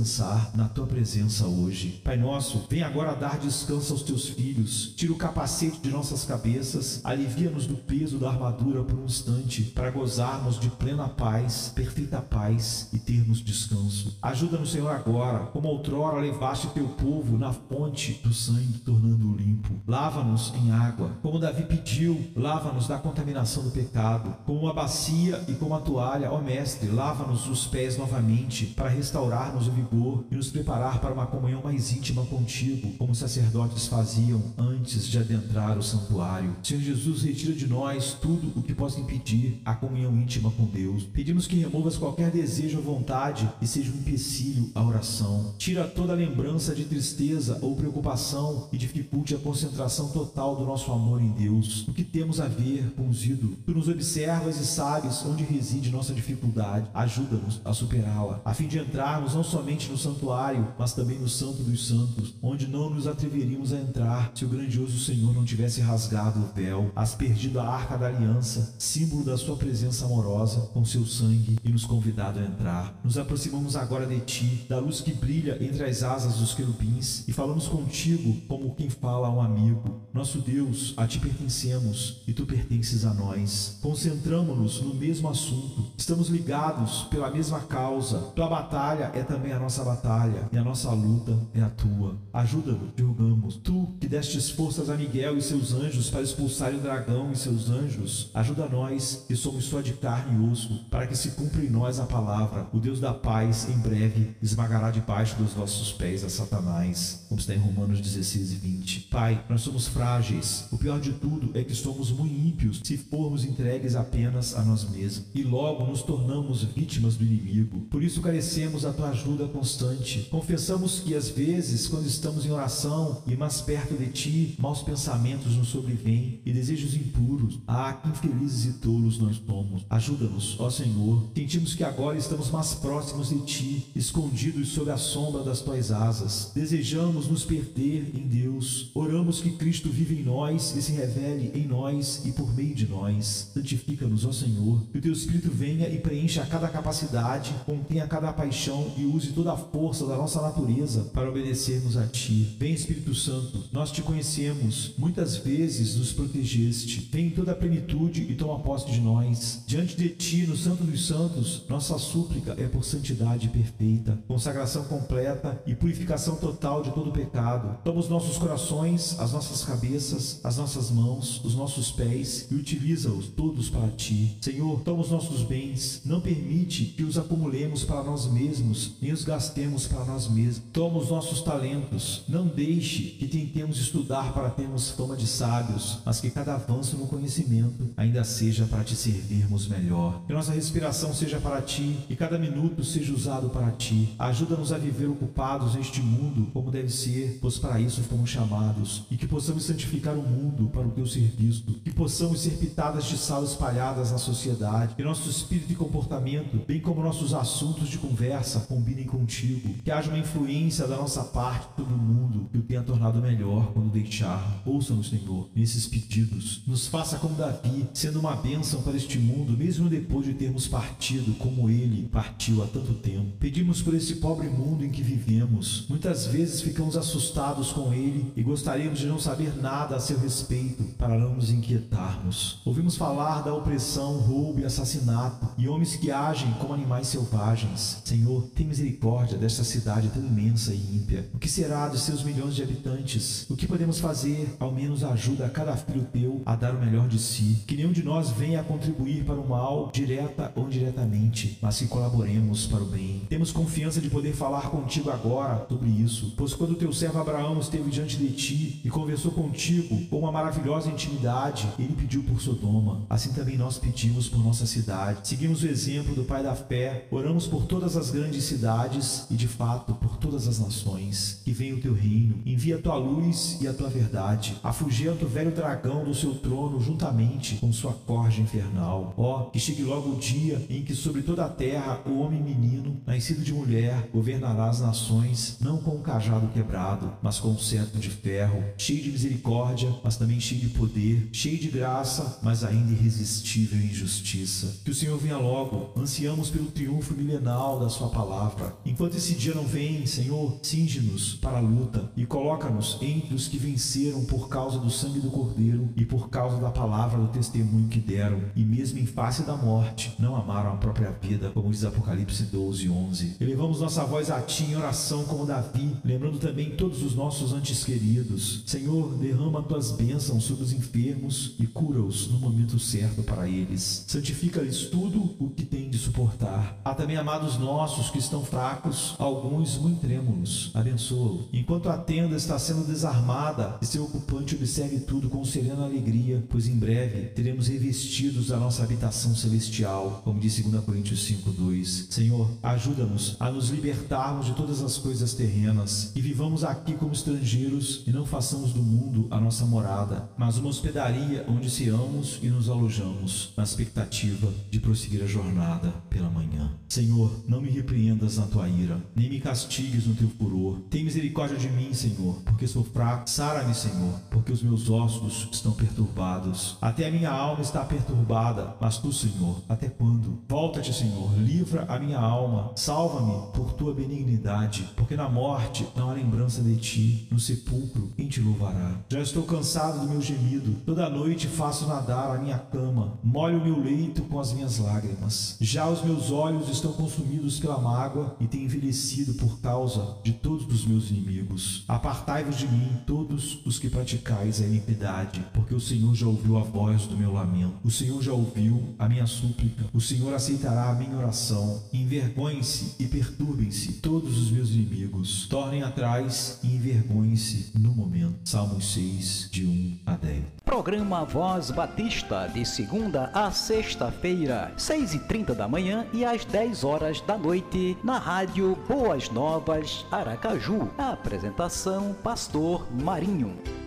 na 0.55 0.69
tua 0.69 0.87
presença 0.87 1.45
hoje. 1.45 2.01
Pai 2.01 2.15
nosso, 2.15 2.65
vem 2.69 2.81
agora 2.81 3.13
dar 3.13 3.37
descanso 3.37 3.91
aos 3.91 4.03
teus 4.03 4.29
filhos. 4.29 4.93
Tira 4.95 5.11
o 5.11 5.17
capacete 5.17 5.81
de 5.81 5.89
nossas 5.89 6.23
cabeças, 6.23 7.01
alivia-nos 7.03 7.67
do 7.67 7.75
peso 7.75 8.17
da 8.17 8.29
armadura 8.29 8.85
por 8.85 8.97
um 8.97 9.03
instante, 9.03 9.63
para 9.63 9.91
gozarmos 9.91 10.57
de 10.57 10.69
plena 10.69 11.09
paz, 11.09 11.73
perfeita 11.75 12.21
paz 12.21 12.87
e 12.93 12.99
termos 12.99 13.43
descanso. 13.43 14.17
Ajuda-nos, 14.21 14.71
Senhor, 14.71 14.89
agora, 14.89 15.47
como 15.47 15.67
outrora 15.67 16.21
levaste 16.21 16.67
teu 16.67 16.87
povo 16.87 17.37
na 17.37 17.51
fonte 17.51 18.13
do 18.23 18.33
sangue, 18.33 18.79
tornando-o 18.85 19.35
limpo. 19.35 19.73
Lava-nos 19.85 20.53
em 20.55 20.71
água, 20.71 21.11
como 21.21 21.37
Davi 21.37 21.63
pediu, 21.63 22.31
lava-nos 22.33 22.87
da 22.87 22.97
contaminação 22.97 23.63
do 23.63 23.71
pecado, 23.71 24.33
como 24.45 24.61
uma 24.61 24.73
bacia 24.73 25.43
e 25.49 25.53
como 25.53 25.75
a 25.75 25.81
toalha, 25.81 26.31
ó 26.31 26.39
Mestre, 26.39 26.87
lava-nos 26.87 27.49
os 27.49 27.67
pés 27.67 27.97
novamente, 27.97 28.67
para 28.67 28.87
restaurar-nos 28.87 29.67
o 29.67 29.80
vigor 29.81 30.25
e 30.31 30.35
nos 30.35 30.49
preparar 30.49 30.99
para 30.99 31.13
uma 31.13 31.25
comunhão 31.25 31.61
mais 31.63 31.91
íntima 31.91 32.25
contigo, 32.25 32.91
como 32.97 33.11
os 33.11 33.17
sacerdotes 33.17 33.87
faziam 33.87 34.41
antes 34.57 35.07
de 35.07 35.17
adentrar 35.17 35.77
o 35.77 35.83
santuário. 35.83 36.55
Senhor 36.63 36.81
Jesus, 36.81 37.23
retira 37.23 37.53
de 37.53 37.67
nós 37.67 38.13
tudo 38.13 38.51
o 38.55 38.61
que 38.61 38.73
possa 38.73 38.99
impedir 38.99 39.61
a 39.65 39.73
comunhão 39.73 40.15
íntima 40.15 40.51
com 40.51 40.65
Deus. 40.65 41.03
Pedimos 41.03 41.47
que 41.47 41.55
removas 41.55 41.97
qualquer 41.97 42.31
desejo 42.31 42.77
ou 42.77 42.83
vontade 42.83 43.49
e 43.61 43.67
seja 43.67 43.91
um 43.91 43.95
empecilho 43.95 44.69
à 44.75 44.83
oração. 44.83 45.53
Tira 45.57 45.87
toda 45.87 46.13
lembrança 46.13 46.75
de 46.75 46.85
tristeza 46.85 47.59
ou 47.61 47.75
preocupação 47.75 48.67
e 48.71 48.77
dificulte 48.77 49.35
a 49.35 49.39
concentração 49.39 50.09
total 50.09 50.55
do 50.55 50.65
nosso 50.65 50.91
amor 50.91 51.21
em 51.21 51.31
Deus. 51.31 51.87
O 51.87 51.93
que 51.93 52.03
temos 52.03 52.39
a 52.39 52.47
ver 52.47 52.91
com 52.95 53.07
os 53.07 53.25
ídolos? 53.25 53.57
Tu 53.65 53.73
nos 53.73 53.87
observas 53.87 54.59
e 54.59 54.65
sabes 54.65 55.25
onde 55.25 55.43
reside 55.43 55.89
nossa 55.89 56.13
dificuldade. 56.13 56.87
Ajuda-nos 56.93 57.61
a 57.63 57.73
superá-la, 57.73 58.41
a 58.43 58.53
fim 58.53 58.67
de 58.67 58.79
entrarmos 58.79 59.33
não 59.33 59.43
somente 59.43 59.70
no 59.71 59.97
santuário, 59.97 60.67
mas 60.77 60.91
também 60.93 61.17
no 61.17 61.29
Santo 61.29 61.63
dos 61.63 61.87
Santos, 61.87 62.33
onde 62.41 62.67
não 62.67 62.89
nos 62.89 63.07
atreveríamos 63.07 63.71
a 63.71 63.77
entrar 63.77 64.31
se 64.35 64.43
o 64.43 64.49
grandioso 64.49 64.99
Senhor 64.99 65.33
não 65.33 65.45
tivesse 65.45 65.79
rasgado 65.79 66.39
o 66.39 66.53
véu, 66.53 66.91
aspergido 66.93 67.57
a 67.59 67.67
arca 67.67 67.97
da 67.97 68.07
aliança, 68.07 68.75
símbolo 68.77 69.23
da 69.23 69.37
sua 69.37 69.55
presença 69.55 70.05
amorosa, 70.05 70.69
com 70.73 70.83
seu 70.83 71.05
sangue 71.05 71.57
e 71.63 71.69
nos 71.69 71.85
convidado 71.85 72.39
a 72.39 72.43
entrar. 72.43 72.99
Nos 73.01 73.17
aproximamos 73.17 73.77
agora 73.77 74.05
de 74.05 74.19
ti, 74.19 74.65
da 74.67 74.77
luz 74.77 74.99
que 74.99 75.13
brilha 75.13 75.57
entre 75.63 75.85
as 75.85 76.03
asas 76.03 76.35
dos 76.35 76.53
querubins, 76.53 77.25
e 77.27 77.31
falamos 77.31 77.67
contigo 77.67 78.35
como 78.49 78.75
quem 78.75 78.89
fala 78.89 79.27
a 79.27 79.31
um 79.31 79.41
amigo. 79.41 80.01
Nosso 80.13 80.39
Deus, 80.39 80.93
a 80.97 81.07
ti 81.07 81.17
pertencemos 81.17 82.21
e 82.27 82.33
tu 82.33 82.45
pertences 82.45 83.05
a 83.05 83.13
nós. 83.13 83.77
Concentramo-nos 83.81 84.81
no 84.81 84.93
mesmo 84.93 85.29
assunto, 85.29 85.93
estamos 85.97 86.27
ligados 86.27 87.03
pela 87.09 87.31
mesma 87.31 87.61
causa. 87.61 88.19
Tua 88.35 88.49
batalha 88.49 89.11
é 89.13 89.23
também 89.23 89.50
a 89.51 89.59
nossa 89.59 89.83
batalha, 89.83 90.47
e 90.51 90.57
a 90.57 90.63
nossa 90.63 90.91
luta 90.91 91.37
é 91.53 91.61
a 91.61 91.69
tua. 91.69 92.17
Ajuda-nos, 92.33 92.93
te 92.95 93.03
rogamos. 93.03 93.55
Tu 93.57 93.87
que 93.99 94.07
destes 94.07 94.49
forças 94.49 94.89
a 94.89 94.95
Miguel 94.95 95.37
e 95.37 95.41
seus 95.41 95.73
anjos 95.73 96.09
para 96.09 96.21
expulsarem 96.21 96.79
o 96.79 96.81
dragão 96.81 97.31
e 97.31 97.35
seus 97.35 97.69
anjos, 97.69 98.29
ajuda 98.33 98.67
nós 98.67 99.25
que 99.27 99.35
somos 99.35 99.65
só 99.65 99.81
de 99.81 99.93
carne 99.93 100.35
e 100.35 100.51
osso, 100.51 100.85
para 100.89 101.07
que 101.07 101.15
se 101.15 101.31
cumpra 101.31 101.61
em 101.63 101.69
nós 101.69 101.99
a 101.99 102.05
palavra. 102.05 102.67
O 102.73 102.79
Deus 102.79 102.99
da 102.99 103.13
paz 103.13 103.67
em 103.69 103.77
breve 103.77 104.35
esmagará 104.41 104.91
debaixo 104.91 105.35
dos 105.35 105.53
vossos 105.53 105.91
pés 105.91 106.23
a 106.23 106.29
Satanás, 106.29 107.20
como 107.31 107.39
está 107.39 107.55
em 107.55 107.59
Romanos 107.59 108.01
16 108.01 108.51
e 108.51 108.55
20. 108.55 108.99
Pai, 109.09 109.41
nós 109.49 109.61
somos 109.61 109.87
frágeis. 109.87 110.65
O 110.69 110.77
pior 110.77 110.99
de 110.99 111.13
tudo 111.13 111.57
é 111.57 111.63
que 111.63 111.73
somos 111.73 112.11
muito 112.11 112.35
ímpios 112.35 112.81
se 112.83 112.97
formos 112.97 113.45
entregues 113.45 113.95
apenas 113.95 114.53
a 114.53 114.61
nós 114.65 114.83
mesmos 114.89 115.27
e 115.33 115.41
logo 115.41 115.85
nos 115.85 116.01
tornamos 116.01 116.63
vítimas 116.63 117.15
do 117.15 117.23
inimigo. 117.23 117.87
Por 117.89 118.03
isso 118.03 118.19
carecemos 118.19 118.81
da 118.81 118.91
tua 118.91 119.11
ajuda 119.11 119.47
constante. 119.47 120.27
Confessamos 120.29 120.99
que 120.99 121.15
às 121.15 121.29
vezes, 121.29 121.87
quando 121.87 122.05
estamos 122.05 122.45
em 122.45 122.51
oração 122.51 123.23
e 123.25 123.37
mais 123.37 123.61
perto 123.61 123.93
de 123.93 124.07
ti, 124.07 124.55
maus 124.59 124.81
pensamentos 124.81 125.55
nos 125.55 125.69
sobrevêm 125.69 126.41
e 126.45 126.51
desejos 126.51 126.95
impuros. 126.95 127.59
Ah, 127.65 127.93
que 127.93 128.09
infelizes 128.09 128.65
e 128.65 128.73
tolos 128.79 129.17
nós 129.17 129.41
somos. 129.47 129.85
Ajuda-nos, 129.89 130.59
ó 130.59 130.69
Senhor. 130.69 131.29
Sentimos 131.33 131.75
que 131.75 131.83
agora 131.85 132.17
estamos 132.17 132.51
mais 132.51 132.73
próximos 132.73 133.29
de 133.29 133.39
ti, 133.45 133.85
escondidos 133.95 134.67
sob 134.67 134.91
a 134.91 134.97
sombra 134.97 135.43
das 135.43 135.61
tuas 135.61 135.91
asas. 135.91 136.51
Desejamos 136.53 137.20
nos 137.27 137.43
perder 137.43 138.11
em 138.15 138.27
Deus. 138.27 138.91
Oramos 138.93 139.41
que 139.41 139.51
Cristo 139.51 139.89
vive 139.89 140.15
em 140.15 140.23
nós 140.23 140.75
e 140.75 140.81
se 140.81 140.91
revele 140.91 141.51
em 141.53 141.67
nós 141.67 142.21
e 142.25 142.31
por 142.31 142.53
meio 142.55 142.75
de 142.75 142.87
nós. 142.87 143.51
Santifica-nos, 143.53 144.25
ó 144.25 144.31
Senhor. 144.31 144.81
Que 144.91 144.97
o 144.97 145.01
teu 145.01 145.11
Espírito 145.11 145.49
venha 145.49 145.87
e 145.89 145.99
preencha 145.99 146.45
cada 146.45 146.67
capacidade, 146.67 147.53
contenha 147.65 148.07
cada 148.07 148.31
paixão 148.33 148.91
e 148.97 149.05
use 149.05 149.33
toda 149.33 149.53
a 149.53 149.57
força 149.57 150.05
da 150.05 150.17
nossa 150.17 150.41
natureza 150.41 151.03
para 151.13 151.29
obedecermos 151.29 151.97
a 151.97 152.07
ti. 152.07 152.55
Vem, 152.59 152.73
Espírito 152.73 153.13
Santo, 153.13 153.63
nós 153.71 153.91
te 153.91 154.01
conhecemos. 154.01 154.93
Muitas 154.97 155.37
vezes 155.37 155.95
nos 155.95 156.11
protegeste. 156.11 157.09
Vem 157.11 157.27
em 157.27 157.29
toda 157.31 157.51
a 157.51 157.55
plenitude 157.55 158.23
e 158.29 158.35
toma 158.35 158.59
posse 158.59 158.91
de 158.91 158.99
nós. 158.99 159.63
Diante 159.67 159.95
de 159.95 160.09
ti, 160.09 160.45
no 160.47 160.55
Santo 160.55 160.83
dos 160.83 161.07
Santos, 161.07 161.63
nossa 161.69 161.97
súplica 161.97 162.55
é 162.57 162.67
por 162.67 162.83
santidade 162.83 163.49
perfeita, 163.49 164.17
consagração 164.27 164.83
completa 164.85 165.61
e 165.65 165.75
purificação 165.75 166.35
total 166.35 166.81
de 166.81 166.91
todo 166.91 167.10
pecado. 167.11 167.77
Toma 167.83 167.99
os 167.99 168.09
nossos 168.09 168.37
corações, 168.37 169.19
as 169.19 169.31
nossas 169.31 169.63
cabeças, 169.63 170.39
as 170.43 170.57
nossas 170.57 170.89
mãos, 170.89 171.41
os 171.43 171.55
nossos 171.55 171.91
pés 171.91 172.47
e 172.49 172.55
utiliza-os 172.55 173.27
todos 173.27 173.69
para 173.69 173.87
ti. 173.89 174.37
Senhor, 174.41 174.81
toma 174.81 175.01
os 175.01 175.11
nossos 175.11 175.43
bens, 175.43 176.01
não 176.05 176.21
permite 176.21 176.85
que 176.85 177.03
os 177.03 177.17
acumulemos 177.17 177.83
para 177.83 178.03
nós 178.03 178.25
mesmos, 178.25 178.93
nem 179.01 179.11
os 179.11 179.23
gastemos 179.23 179.87
para 179.87 180.05
nós 180.05 180.27
mesmos. 180.27 180.63
Toma 180.71 180.99
os 180.99 181.09
nossos 181.09 181.41
talentos, 181.41 182.23
não 182.27 182.47
deixe 182.47 183.03
que 183.03 183.27
tentemos 183.27 183.79
estudar 183.79 184.33
para 184.33 184.49
termos 184.49 184.91
fama 184.91 185.15
de 185.15 185.27
sábios, 185.27 185.99
mas 186.05 186.19
que 186.19 186.29
cada 186.29 186.55
avanço 186.55 186.97
no 186.97 187.07
conhecimento 187.07 187.89
ainda 187.97 188.23
seja 188.23 188.65
para 188.65 188.83
te 188.83 188.95
servirmos 188.95 189.67
melhor. 189.67 190.21
Que 190.27 190.33
nossa 190.33 190.53
respiração 190.53 191.13
seja 191.13 191.39
para 191.39 191.61
ti 191.61 191.97
e 192.09 192.15
cada 192.15 192.37
minuto 192.37 192.83
seja 192.83 193.13
usado 193.13 193.49
para 193.49 193.71
ti. 193.71 194.13
Ajuda-nos 194.17 194.71
a 194.71 194.77
viver 194.77 195.07
ocupados 195.07 195.75
neste 195.75 196.01
mundo 196.01 196.47
como 196.53 196.71
deve 196.71 196.89
ser, 196.89 197.00
pois 197.39 197.57
para 197.57 197.79
isso 197.79 198.01
fomos 198.03 198.29
chamados, 198.29 199.03
e 199.09 199.17
que 199.17 199.27
possamos 199.27 199.63
santificar 199.63 200.15
o 200.15 200.21
mundo 200.21 200.69
para 200.69 200.87
o 200.87 200.91
teu 200.91 201.05
serviço, 201.05 201.63
que 201.83 201.91
possamos 201.91 202.41
ser 202.41 202.51
pitadas 202.51 203.05
de 203.05 203.17
sal 203.17 203.43
espalhadas 203.43 204.11
na 204.11 204.17
sociedade, 204.17 204.95
que 204.95 205.03
nosso 205.03 205.29
espírito 205.29 205.71
e 205.71 205.75
comportamento, 205.75 206.63
bem 206.67 206.79
como 206.79 207.03
nossos 207.03 207.33
assuntos 207.33 207.89
de 207.89 207.97
conversa, 207.97 208.61
combinem 208.61 209.05
contigo, 209.05 209.73
que 209.83 209.91
haja 209.91 210.09
uma 210.09 210.19
influência 210.19 210.87
da 210.87 210.97
nossa 210.97 211.23
parte 211.23 211.67
sobre 211.77 211.93
o 211.93 211.97
mundo 211.97 212.47
que 212.51 212.57
o 212.57 212.61
tenha 212.61 212.81
tornado 212.81 213.21
melhor 213.21 213.71
quando 213.73 213.91
deixar. 213.91 214.61
Ouça-nos, 214.65 215.09
Senhor, 215.09 215.49
nesses 215.55 215.87
pedidos. 215.87 216.61
Nos 216.67 216.87
faça 216.87 217.17
como 217.17 217.35
Davi, 217.35 217.87
sendo 217.93 218.19
uma 218.19 218.35
bênção 218.35 218.81
para 218.81 218.95
este 218.95 219.17
mundo, 219.17 219.57
mesmo 219.57 219.89
depois 219.89 220.25
de 220.25 220.33
termos 220.33 220.67
partido 220.67 221.33
como 221.35 221.69
ele 221.69 222.07
partiu 222.11 222.63
há 222.63 222.67
tanto 222.67 222.93
tempo. 222.95 223.37
Pedimos 223.39 223.81
por 223.81 223.93
esse 223.93 224.15
pobre 224.15 224.47
mundo 224.47 224.85
em 224.85 224.89
que 224.89 225.01
vivemos. 225.01 225.85
Muitas 225.89 226.25
vezes 226.25 226.61
ficamos 226.61 226.90
assustados 226.97 227.71
com 227.71 227.93
ele 227.93 228.31
e 228.35 228.43
gostaríamos 228.43 228.99
de 228.99 229.07
não 229.07 229.19
saber 229.19 229.55
nada 229.55 229.95
a 229.95 229.99
seu 229.99 230.17
respeito 230.19 230.83
para 230.97 231.17
não 231.17 231.35
nos 231.35 231.49
inquietarmos. 231.49 232.59
Ouvimos 232.65 232.95
falar 232.95 233.41
da 233.41 233.53
opressão, 233.53 234.17
roubo 234.17 234.59
e 234.59 234.65
assassinato 234.65 235.47
e 235.57 235.67
homens 235.67 235.95
que 235.95 236.11
agem 236.11 236.51
como 236.53 236.73
animais 236.73 237.07
selvagens. 237.07 238.01
Senhor, 238.05 238.43
tem 238.55 238.67
misericórdia 238.67 239.37
desta 239.37 239.63
cidade 239.63 240.09
tão 240.09 240.23
imensa 240.23 240.73
e 240.73 240.97
ímpia. 240.97 241.29
O 241.33 241.39
que 241.39 241.49
será 241.49 241.87
dos 241.87 242.01
seus 242.01 242.23
milhões 242.23 242.55
de 242.55 242.63
habitantes? 242.63 243.45
O 243.49 243.55
que 243.55 243.67
podemos 243.67 243.99
fazer? 243.99 244.55
Ao 244.59 244.71
menos 244.71 245.03
ajuda 245.03 245.45
a 245.45 245.49
cada 245.49 245.75
filho 245.75 246.07
teu 246.11 246.41
a 246.45 246.55
dar 246.55 246.75
o 246.75 246.79
melhor 246.79 247.07
de 247.07 247.19
si. 247.19 247.63
Que 247.67 247.75
nenhum 247.75 247.91
de 247.91 248.03
nós 248.03 248.29
venha 248.29 248.61
a 248.61 248.63
contribuir 248.63 249.23
para 249.23 249.39
o 249.39 249.47
mal, 249.47 249.89
direta 249.93 250.51
ou 250.55 250.65
indiretamente, 250.65 251.57
mas 251.61 251.79
que 251.79 251.87
colaboremos 251.87 252.65
para 252.67 252.81
o 252.83 252.85
bem. 252.85 253.21
Temos 253.29 253.51
confiança 253.51 254.01
de 254.01 254.09
poder 254.09 254.33
falar 254.33 254.69
contigo 254.69 255.09
agora 255.09 255.65
sobre 255.69 255.89
isso, 255.89 256.33
pois 256.37 256.53
quando 256.53 256.70
teu 256.75 256.91
servo 256.93 257.19
Abraão 257.19 257.59
esteve 257.59 257.89
diante 257.89 258.17
de 258.17 258.31
ti 258.31 258.81
e 258.83 258.89
conversou 258.89 259.31
contigo 259.31 260.05
com 260.07 260.19
uma 260.19 260.31
maravilhosa 260.31 260.89
intimidade, 260.89 261.67
ele 261.77 261.93
pediu 261.93 262.23
por 262.23 262.41
Sodoma. 262.41 263.01
Assim 263.09 263.33
também 263.33 263.57
nós 263.57 263.77
pedimos 263.77 264.27
por 264.29 264.43
nossa 264.43 264.65
cidade. 264.65 265.27
Seguimos 265.27 265.63
o 265.63 265.67
exemplo 265.67 266.13
do 266.15 266.23
Pai 266.23 266.43
da 266.43 266.55
fé, 266.55 267.07
oramos 267.11 267.47
por 267.47 267.65
todas 267.65 267.95
as 267.97 268.11
grandes 268.11 268.43
cidades 268.43 269.25
e, 269.29 269.35
de 269.35 269.47
fato, 269.47 269.93
por 269.95 270.17
todas 270.17 270.47
as 270.47 270.59
nações. 270.59 271.41
Que 271.43 271.51
venha 271.51 271.75
o 271.75 271.81
teu 271.81 271.93
reino, 271.93 272.35
envia 272.45 272.75
a 272.75 272.81
tua 272.81 272.95
luz 272.95 273.57
e 273.61 273.67
a 273.67 273.73
tua 273.73 273.89
verdade. 273.89 274.55
Afugenta 274.63 275.25
o 275.25 275.29
velho 275.29 275.51
dragão 275.51 276.03
do 276.03 276.13
seu 276.13 276.35
trono 276.35 276.79
juntamente 276.79 277.55
com 277.55 277.71
sua 277.71 277.93
corja 277.93 278.41
infernal. 278.41 279.13
Ó, 279.17 279.41
oh, 279.41 279.51
que 279.51 279.59
chegue 279.59 279.83
logo 279.83 280.11
o 280.11 280.19
dia 280.19 280.65
em 280.69 280.83
que 280.83 280.95
sobre 280.95 281.21
toda 281.21 281.45
a 281.45 281.49
terra 281.49 281.99
o 282.05 282.19
homem 282.19 282.41
menino, 282.41 282.97
nascido 283.05 283.43
de 283.43 283.53
mulher, 283.53 284.09
governará 284.13 284.69
as 284.69 284.81
nações, 284.81 285.57
não 285.59 285.77
com 285.77 285.95
um 285.95 286.01
cajado 286.01 286.47
quebrado, 286.61 287.11
mas 287.21 287.39
com 287.39 287.49
um 287.49 287.57
cetro 287.57 287.99
de 287.99 288.09
ferro, 288.09 288.63
cheio 288.77 289.01
de 289.01 289.11
misericórdia, 289.11 289.93
mas 290.03 290.15
também 290.15 290.39
cheio 290.39 290.61
de 290.61 290.69
poder, 290.69 291.29
cheio 291.33 291.57
de 291.57 291.69
graça, 291.69 292.39
mas 292.43 292.63
ainda 292.63 292.91
irresistível 292.91 293.79
em 293.79 293.91
justiça. 293.91 294.79
Que 294.85 294.91
o 294.91 294.95
Senhor 294.95 295.17
venha 295.17 295.37
logo, 295.37 295.91
ansiamos 295.99 296.49
pelo 296.49 296.71
triunfo 296.71 297.15
milenal 297.15 297.79
da 297.79 297.89
Sua 297.89 298.09
palavra. 298.09 298.75
Enquanto 298.85 299.17
esse 299.17 299.33
dia 299.33 299.55
não 299.55 299.65
vem, 299.65 300.05
Senhor, 300.05 300.59
cinge-nos 300.61 301.35
para 301.35 301.57
a 301.57 301.61
luta 301.61 302.11
e 302.15 302.25
coloca-nos 302.25 302.97
entre 303.01 303.33
os 303.33 303.47
que 303.47 303.57
venceram 303.57 304.23
por 304.25 304.47
causa 304.47 304.77
do 304.77 304.89
sangue 304.89 305.19
do 305.19 305.31
Cordeiro 305.31 305.89
e 305.95 306.05
por 306.05 306.29
causa 306.29 306.57
da 306.57 306.69
palavra 306.69 307.19
do 307.19 307.27
testemunho 307.29 307.87
que 307.87 307.99
deram, 307.99 308.39
e 308.55 308.63
mesmo 308.63 308.99
em 308.99 309.05
face 309.05 309.43
da 309.43 309.55
morte, 309.55 310.13
não 310.19 310.35
amaram 310.35 310.73
a 310.73 310.77
própria 310.77 311.11
vida, 311.11 311.49
como 311.49 311.71
diz 311.71 311.83
Apocalipse 311.83 312.43
12, 312.43 312.89
11. 312.89 313.37
Elevamos 313.39 313.81
nossa 313.81 314.03
voz 314.03 314.29
a 314.29 314.39
Ti 314.41 314.65
em 314.65 314.75
oração 314.75 315.23
como 315.23 315.45
Davi, 315.45 315.95
lembrando 316.03 316.37
também 316.37 316.50
todos 316.77 317.01
os 317.01 317.15
nossos 317.15 317.53
antes 317.53 317.83
queridos. 317.83 318.63
Senhor, 318.65 319.15
derrama 319.15 319.63
Tuas 319.63 319.91
bênçãos 319.91 320.43
sobre 320.43 320.65
os 320.65 320.73
enfermos 320.73 321.55
e 321.57 321.65
cura-os 321.65 322.27
no 322.27 322.39
momento 322.39 322.77
certo 322.77 323.23
para 323.23 323.47
eles. 323.47 324.03
Santifica-lhes 324.05 324.87
tudo 324.89 325.33
o 325.39 325.49
que 325.49 325.63
tem 325.63 325.89
de 325.89 325.97
suportar. 325.97 326.77
Há 326.83 326.93
também 326.93 327.15
amados 327.15 327.57
nossos 327.57 328.09
que 328.09 328.19
estão 328.19 328.43
fracos, 328.43 329.15
alguns 329.17 329.77
muito 329.77 330.01
trêmulos. 330.01 330.71
Abençoa-o. 330.73 331.47
Enquanto 331.53 331.87
a 331.87 331.97
tenda 331.97 332.35
está 332.35 332.59
sendo 332.59 332.85
desarmada 332.85 333.77
e 333.81 333.85
seu 333.85 334.03
ocupante 334.03 334.55
observe 334.55 334.99
tudo 334.99 335.29
com 335.29 335.45
serena 335.45 335.85
alegria, 335.85 336.43
pois 336.49 336.67
em 336.67 336.75
breve 336.75 337.27
teremos 337.27 337.67
revestidos 337.67 338.51
a 338.51 338.57
nossa 338.57 338.83
habitação 338.83 339.33
celestial, 339.33 340.21
como 340.25 340.39
diz 340.39 340.59
2 340.59 340.83
Coríntios 340.83 341.25
5:2. 341.25 342.07
Senhor, 342.09 342.49
ajuda-nos 342.61 343.37
a 343.39 343.49
nos 343.49 343.69
libertarmos 343.69 344.47
de 344.47 344.53
todas 344.53 344.81
as 344.81 344.97
coisas 344.97 345.33
terrenas 345.33 346.11
e 346.13 346.19
vivamos 346.21 346.40
aqui 346.41 346.93
como 346.93 347.11
estrangeiros 347.11 348.03
e 348.07 348.11
não 348.11 348.25
façamos 348.25 348.73
do 348.73 348.81
mundo 348.81 349.27
a 349.29 349.39
nossa 349.39 349.63
morada, 349.63 350.27
mas 350.35 350.57
uma 350.57 350.69
hospedaria 350.69 351.45
onde 351.47 351.69
seamos 351.69 352.39
e 352.41 352.47
nos 352.47 352.67
alojamos, 352.67 353.53
na 353.55 353.63
expectativa 353.63 354.51
de 354.71 354.79
prosseguir 354.79 355.21
a 355.21 355.27
jornada 355.27 355.93
pela 356.09 356.31
manhã. 356.31 356.71
Senhor, 356.89 357.31
não 357.47 357.61
me 357.61 357.69
repreendas 357.69 358.37
na 358.37 358.47
tua 358.47 358.67
ira, 358.67 358.99
nem 359.15 359.29
me 359.29 359.39
castigues 359.39 360.07
no 360.07 360.15
teu 360.15 360.27
furor. 360.29 360.79
Tem 360.89 361.03
misericórdia 361.03 361.57
de 361.57 361.69
mim, 361.69 361.93
Senhor, 361.93 362.41
porque 362.43 362.67
sou 362.67 362.83
fraco. 362.83 363.29
Sara-me, 363.29 363.75
Senhor, 363.75 364.19
porque 364.31 364.51
os 364.51 364.63
meus 364.63 364.89
ossos 364.89 365.47
estão 365.51 365.71
perturbados. 365.73 366.75
Até 366.81 367.07
a 367.07 367.11
minha 367.11 367.29
alma 367.29 367.61
está 367.61 367.85
perturbada, 367.85 368.75
mas 368.81 368.97
tu, 368.97 369.13
Senhor, 369.13 369.61
até 369.69 369.87
quando? 369.87 370.41
Volta-te, 370.49 370.91
Senhor, 370.91 371.31
livra 371.37 371.85
a 371.87 371.99
minha 371.99 372.19
alma, 372.19 372.71
salva-me 372.75 373.51
por 373.53 373.73
tua 373.73 373.93
benignidade, 373.93 374.89
porque 374.95 375.15
na 375.15 375.29
morte 375.29 375.87
não 375.95 376.09
há 376.09 376.15
lembrança 376.31 376.61
de 376.61 376.75
ti, 376.77 377.27
no 377.29 377.39
sepulcro 377.39 378.13
quem 378.15 378.27
te 378.27 378.39
louvará? 378.39 378.95
Já 379.09 379.19
estou 379.19 379.43
cansado 379.43 379.99
do 379.99 380.07
meu 380.07 380.21
gemido, 380.21 380.75
toda 380.85 381.09
noite 381.09 381.47
faço 381.47 381.87
nadar 381.87 382.35
a 382.35 382.39
minha 382.39 382.57
cama, 382.57 383.19
molho 383.21 383.57
o 383.57 383.63
meu 383.63 383.83
leito 383.83 384.21
com 384.23 384.39
as 384.39 384.53
minhas 384.53 384.77
lágrimas. 384.77 385.57
Já 385.59 385.89
os 385.89 386.01
meus 386.03 386.31
olhos 386.31 386.69
estão 386.69 386.93
consumidos 386.93 387.59
pela 387.59 387.79
mágoa 387.79 388.37
e 388.39 388.47
têm 388.47 388.63
envelhecido 388.63 389.33
por 389.33 389.59
causa 389.59 390.15
de 390.23 390.31
todos 390.31 390.65
os 390.73 390.85
meus 390.85 391.09
inimigos. 391.09 391.83
Apartai-vos 391.87 392.57
de 392.57 392.67
mim, 392.67 392.97
todos 393.05 393.59
os 393.65 393.77
que 393.77 393.89
praticais 393.89 394.61
a 394.61 394.65
iniquidade, 394.65 395.43
porque 395.53 395.75
o 395.75 395.81
Senhor 395.81 396.15
já 396.15 396.27
ouviu 396.27 396.57
a 396.57 396.63
voz 396.63 397.07
do 397.07 397.17
meu 397.17 397.33
lamento. 397.33 397.73
O 397.83 397.91
Senhor 397.91 398.21
já 398.21 398.31
ouviu 398.31 398.95
a 398.97 399.09
minha 399.09 399.27
súplica. 399.27 399.85
O 399.93 399.99
Senhor 399.99 400.33
aceitará 400.33 400.91
a 400.91 400.95
minha 400.95 401.17
oração. 401.17 401.83
Envergonhe 401.91 402.61
Abalem-se 402.61 402.95
e 402.99 403.07
perturbem-se 403.07 403.93
todos 403.93 404.37
os 404.37 404.51
meus 404.51 404.69
inimigos. 404.69 405.47
Tornem 405.47 405.81
atrás 405.81 406.20
e 406.63 406.75
envergonhem-se 406.75 407.71
no 407.77 407.93
momento. 407.95 408.39
Salmos 408.45 408.93
6, 408.93 409.49
de 409.51 409.65
1 409.65 409.99
a 410.05 410.15
10. 410.15 410.43
Programa 410.63 411.25
Voz 411.25 411.71
Batista, 411.71 412.47
de 412.47 412.65
segunda 412.65 413.31
a 413.33 413.51
sexta-feira, 413.51 414.71
6h30 414.77 415.55
da 415.55 415.67
manhã 415.67 416.05
e 416.13 416.23
às 416.23 416.45
10 416.45 416.83
horas 416.83 417.21
da 417.21 417.37
noite, 417.37 417.97
na 418.03 418.17
rádio 418.17 418.77
Boas 418.87 419.29
Novas, 419.29 420.05
Aracaju. 420.11 420.89
A 420.97 421.11
apresentação, 421.11 422.15
Pastor 422.23 422.87
Marinho. 423.01 423.80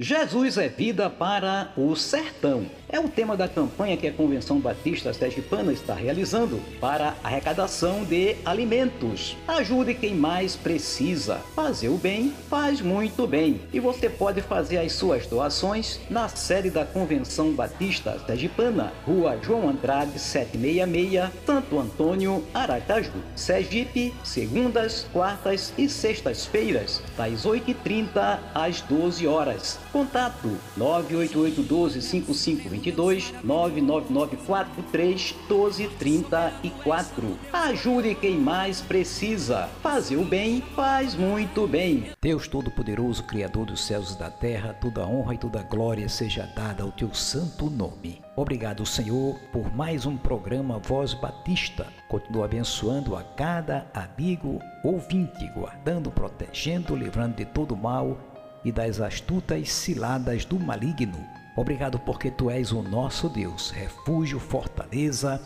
Jesus 0.00 0.58
é 0.58 0.68
vida 0.68 1.08
para 1.08 1.72
o 1.76 1.94
sertão. 1.94 2.66
É 2.88 2.98
o 2.98 3.08
tema 3.08 3.36
da 3.36 3.46
campanha 3.46 3.96
que 3.96 4.08
a 4.08 4.12
Convenção 4.12 4.58
Batista 4.58 5.12
Sergipana 5.12 5.72
está 5.72 5.94
realizando 5.94 6.60
para 6.80 7.14
arrecadação 7.22 8.04
de 8.04 8.34
alimentos. 8.44 9.36
Ajude 9.46 9.94
quem 9.94 10.12
mais 10.12 10.56
precisa. 10.56 11.36
Fazer 11.54 11.90
o 11.90 11.96
bem 11.96 12.34
faz 12.50 12.80
muito 12.80 13.24
bem. 13.24 13.60
E 13.72 13.78
você 13.78 14.10
pode 14.10 14.42
fazer 14.42 14.78
as 14.78 14.92
suas 14.94 15.28
doações 15.28 16.00
na 16.10 16.28
sede 16.28 16.70
da 16.70 16.84
Convenção 16.84 17.52
Batista 17.52 18.18
Sergipana, 18.26 18.92
Rua 19.06 19.38
João 19.42 19.68
Andrade 19.68 20.18
766, 20.18 21.30
Santo 21.46 21.78
Antônio, 21.78 22.44
Aracaju, 22.52 23.12
Sergipe, 23.36 24.12
segundas, 24.24 25.06
quartas 25.12 25.72
e 25.78 25.88
sextas-feiras, 25.88 27.00
das 27.16 27.46
8h30 27.46 28.40
às 28.52 28.80
12 28.80 29.26
horas. 29.28 29.78
Contato 29.94 30.48
988 30.76 31.62
12 31.62 32.02
5520 32.02 32.68
22 32.68 33.32
99943 33.44 35.36
1234. 35.48 37.38
Ajude 37.52 38.16
quem 38.16 38.36
mais 38.36 38.80
precisa. 38.80 39.68
Fazer 39.80 40.16
o 40.16 40.24
bem 40.24 40.60
faz 40.74 41.14
muito 41.14 41.68
bem. 41.68 42.10
Deus 42.20 42.48
Todo-Poderoso, 42.48 43.22
Criador 43.22 43.66
dos 43.66 43.86
céus 43.86 44.14
e 44.14 44.18
da 44.18 44.28
terra, 44.28 44.74
toda 44.74 45.06
honra 45.06 45.34
e 45.34 45.38
toda 45.38 45.62
glória 45.62 46.08
seja 46.08 46.52
dada 46.56 46.82
ao 46.82 46.90
teu 46.90 47.14
santo 47.14 47.70
nome. 47.70 48.20
Obrigado, 48.34 48.84
Senhor, 48.84 49.38
por 49.52 49.72
mais 49.76 50.06
um 50.06 50.16
programa 50.16 50.80
Voz 50.80 51.14
Batista. 51.14 51.86
Continua 52.08 52.46
abençoando 52.46 53.14
a 53.14 53.22
cada 53.22 53.86
amigo 53.94 54.58
ouvinte, 54.82 55.46
guardando, 55.54 56.10
protegendo, 56.10 56.96
livrando 56.96 57.36
de 57.36 57.44
todo 57.44 57.76
mal 57.76 58.33
e 58.64 58.72
das 58.72 59.00
astutas 59.00 59.70
ciladas 59.70 60.44
do 60.44 60.58
maligno 60.58 61.24
Obrigado 61.56 62.00
porque 62.00 62.32
tu 62.32 62.50
és 62.50 62.72
o 62.72 62.82
nosso 62.82 63.28
Deus, 63.28 63.70
refúgio, 63.70 64.40
fortaleza, 64.40 65.40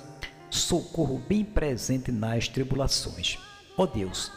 socorro 0.48 1.18
bem 1.18 1.44
presente 1.44 2.10
nas 2.10 2.48
tribulações. 2.48 3.38
Ó 3.76 3.82
oh 3.82 3.86
Deus, 3.86 4.32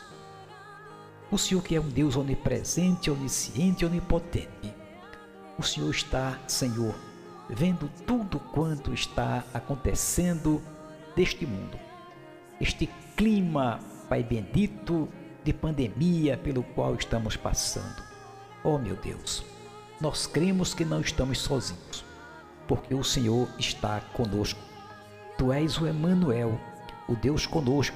o 1.31 1.37
Senhor 1.37 1.63
que 1.63 1.75
é 1.75 1.79
um 1.79 1.87
Deus 1.87 2.17
onipresente, 2.17 3.09
onisciente 3.09 3.85
onipotente. 3.85 4.75
O 5.57 5.63
Senhor 5.63 5.89
está, 5.91 6.37
Senhor, 6.45 6.93
vendo 7.49 7.89
tudo 8.05 8.37
quanto 8.37 8.93
está 8.93 9.45
acontecendo 9.53 10.61
deste 11.15 11.45
mundo. 11.45 11.79
Este 12.59 12.89
clima, 13.15 13.79
Pai 14.09 14.23
bendito, 14.23 15.07
de 15.41 15.53
pandemia 15.53 16.37
pelo 16.37 16.63
qual 16.63 16.95
estamos 16.95 17.37
passando. 17.37 18.10
Oh 18.63 18.77
meu 18.77 18.95
Deus, 18.95 19.43
nós 19.99 20.27
cremos 20.27 20.73
que 20.73 20.85
não 20.85 21.01
estamos 21.01 21.39
sozinhos, 21.39 22.05
porque 22.67 22.93
o 22.93 23.03
Senhor 23.03 23.47
está 23.57 23.99
conosco. 24.13 24.59
Tu 25.37 25.51
és 25.51 25.79
o 25.79 25.87
Emanuel, 25.87 26.59
o 27.07 27.15
Deus 27.15 27.47
conosco, 27.47 27.95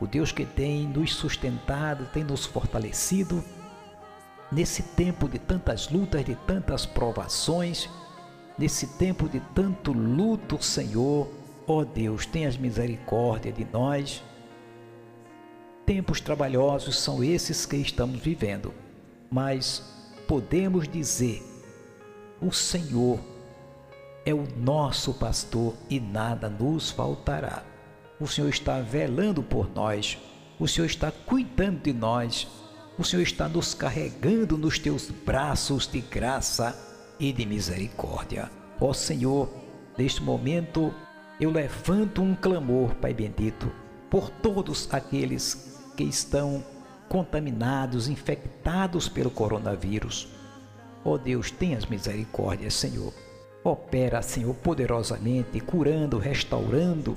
o 0.00 0.06
Deus 0.06 0.30
que 0.30 0.44
tem 0.44 0.86
nos 0.86 1.14
sustentado, 1.14 2.06
tem 2.12 2.22
nos 2.22 2.44
fortalecido 2.44 3.42
nesse 4.50 4.82
tempo 4.82 5.28
de 5.28 5.38
tantas 5.38 5.88
lutas, 5.88 6.24
de 6.24 6.34
tantas 6.34 6.86
provações, 6.86 7.88
nesse 8.58 8.86
tempo 8.98 9.28
de 9.28 9.40
tanto 9.54 9.92
luto, 9.92 10.62
Senhor, 10.62 11.28
ó 11.66 11.78
oh 11.78 11.84
Deus, 11.84 12.26
tenhas 12.26 12.56
misericórdia 12.56 13.52
de 13.52 13.66
nós. 13.72 14.22
Tempos 15.84 16.20
trabalhosos 16.20 16.98
são 16.98 17.22
esses 17.24 17.64
que 17.64 17.76
estamos 17.76 18.20
vivendo, 18.20 18.72
mas 19.30 19.82
podemos 20.26 20.88
dizer: 20.88 21.42
o 22.40 22.52
Senhor 22.52 23.18
é 24.24 24.32
o 24.32 24.46
nosso 24.56 25.14
pastor 25.14 25.74
e 25.88 25.98
nada 25.98 26.48
nos 26.48 26.90
faltará. 26.90 27.64
O 28.20 28.26
Senhor 28.26 28.48
está 28.48 28.80
velando 28.80 29.42
por 29.42 29.70
nós, 29.74 30.18
o 30.58 30.66
Senhor 30.66 30.86
está 30.86 31.10
cuidando 31.10 31.82
de 31.82 31.92
nós, 31.92 32.48
o 32.98 33.04
Senhor 33.04 33.22
está 33.22 33.48
nos 33.48 33.74
carregando 33.74 34.58
nos 34.58 34.78
teus 34.78 35.10
braços 35.10 35.86
de 35.86 36.00
graça 36.00 36.76
e 37.18 37.32
de 37.32 37.46
misericórdia. 37.46 38.50
Ó 38.80 38.92
Senhor, 38.92 39.48
neste 39.96 40.22
momento 40.22 40.92
eu 41.40 41.50
levanto 41.50 42.20
um 42.20 42.34
clamor, 42.34 42.94
Pai 42.96 43.14
bendito, 43.14 43.70
por 44.10 44.28
todos 44.28 44.88
aqueles 44.92 45.80
que 45.96 46.04
estão 46.04 46.64
contaminados, 47.08 48.08
infectados 48.08 49.08
pelo 49.08 49.30
coronavírus. 49.30 50.28
Ó 51.04 51.12
oh 51.12 51.18
Deus, 51.18 51.50
tenhas 51.50 51.86
misericórdia, 51.86 52.70
Senhor. 52.70 53.12
Opera, 53.64 54.22
Senhor, 54.22 54.54
poderosamente, 54.54 55.60
curando, 55.60 56.18
restaurando, 56.18 57.16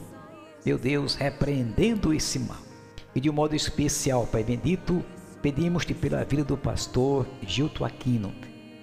meu 0.65 0.77
Deus, 0.77 1.15
repreendendo 1.15 2.13
esse 2.13 2.39
mal. 2.39 2.61
E 3.13 3.19
de 3.19 3.29
um 3.29 3.33
modo 3.33 3.55
especial, 3.55 4.27
Pai 4.27 4.43
bendito, 4.43 5.03
pedimos-te 5.41 5.93
pela 5.93 6.23
vida 6.23 6.43
do 6.43 6.57
pastor 6.57 7.27
Gilto 7.41 7.83
Aquino. 7.83 8.33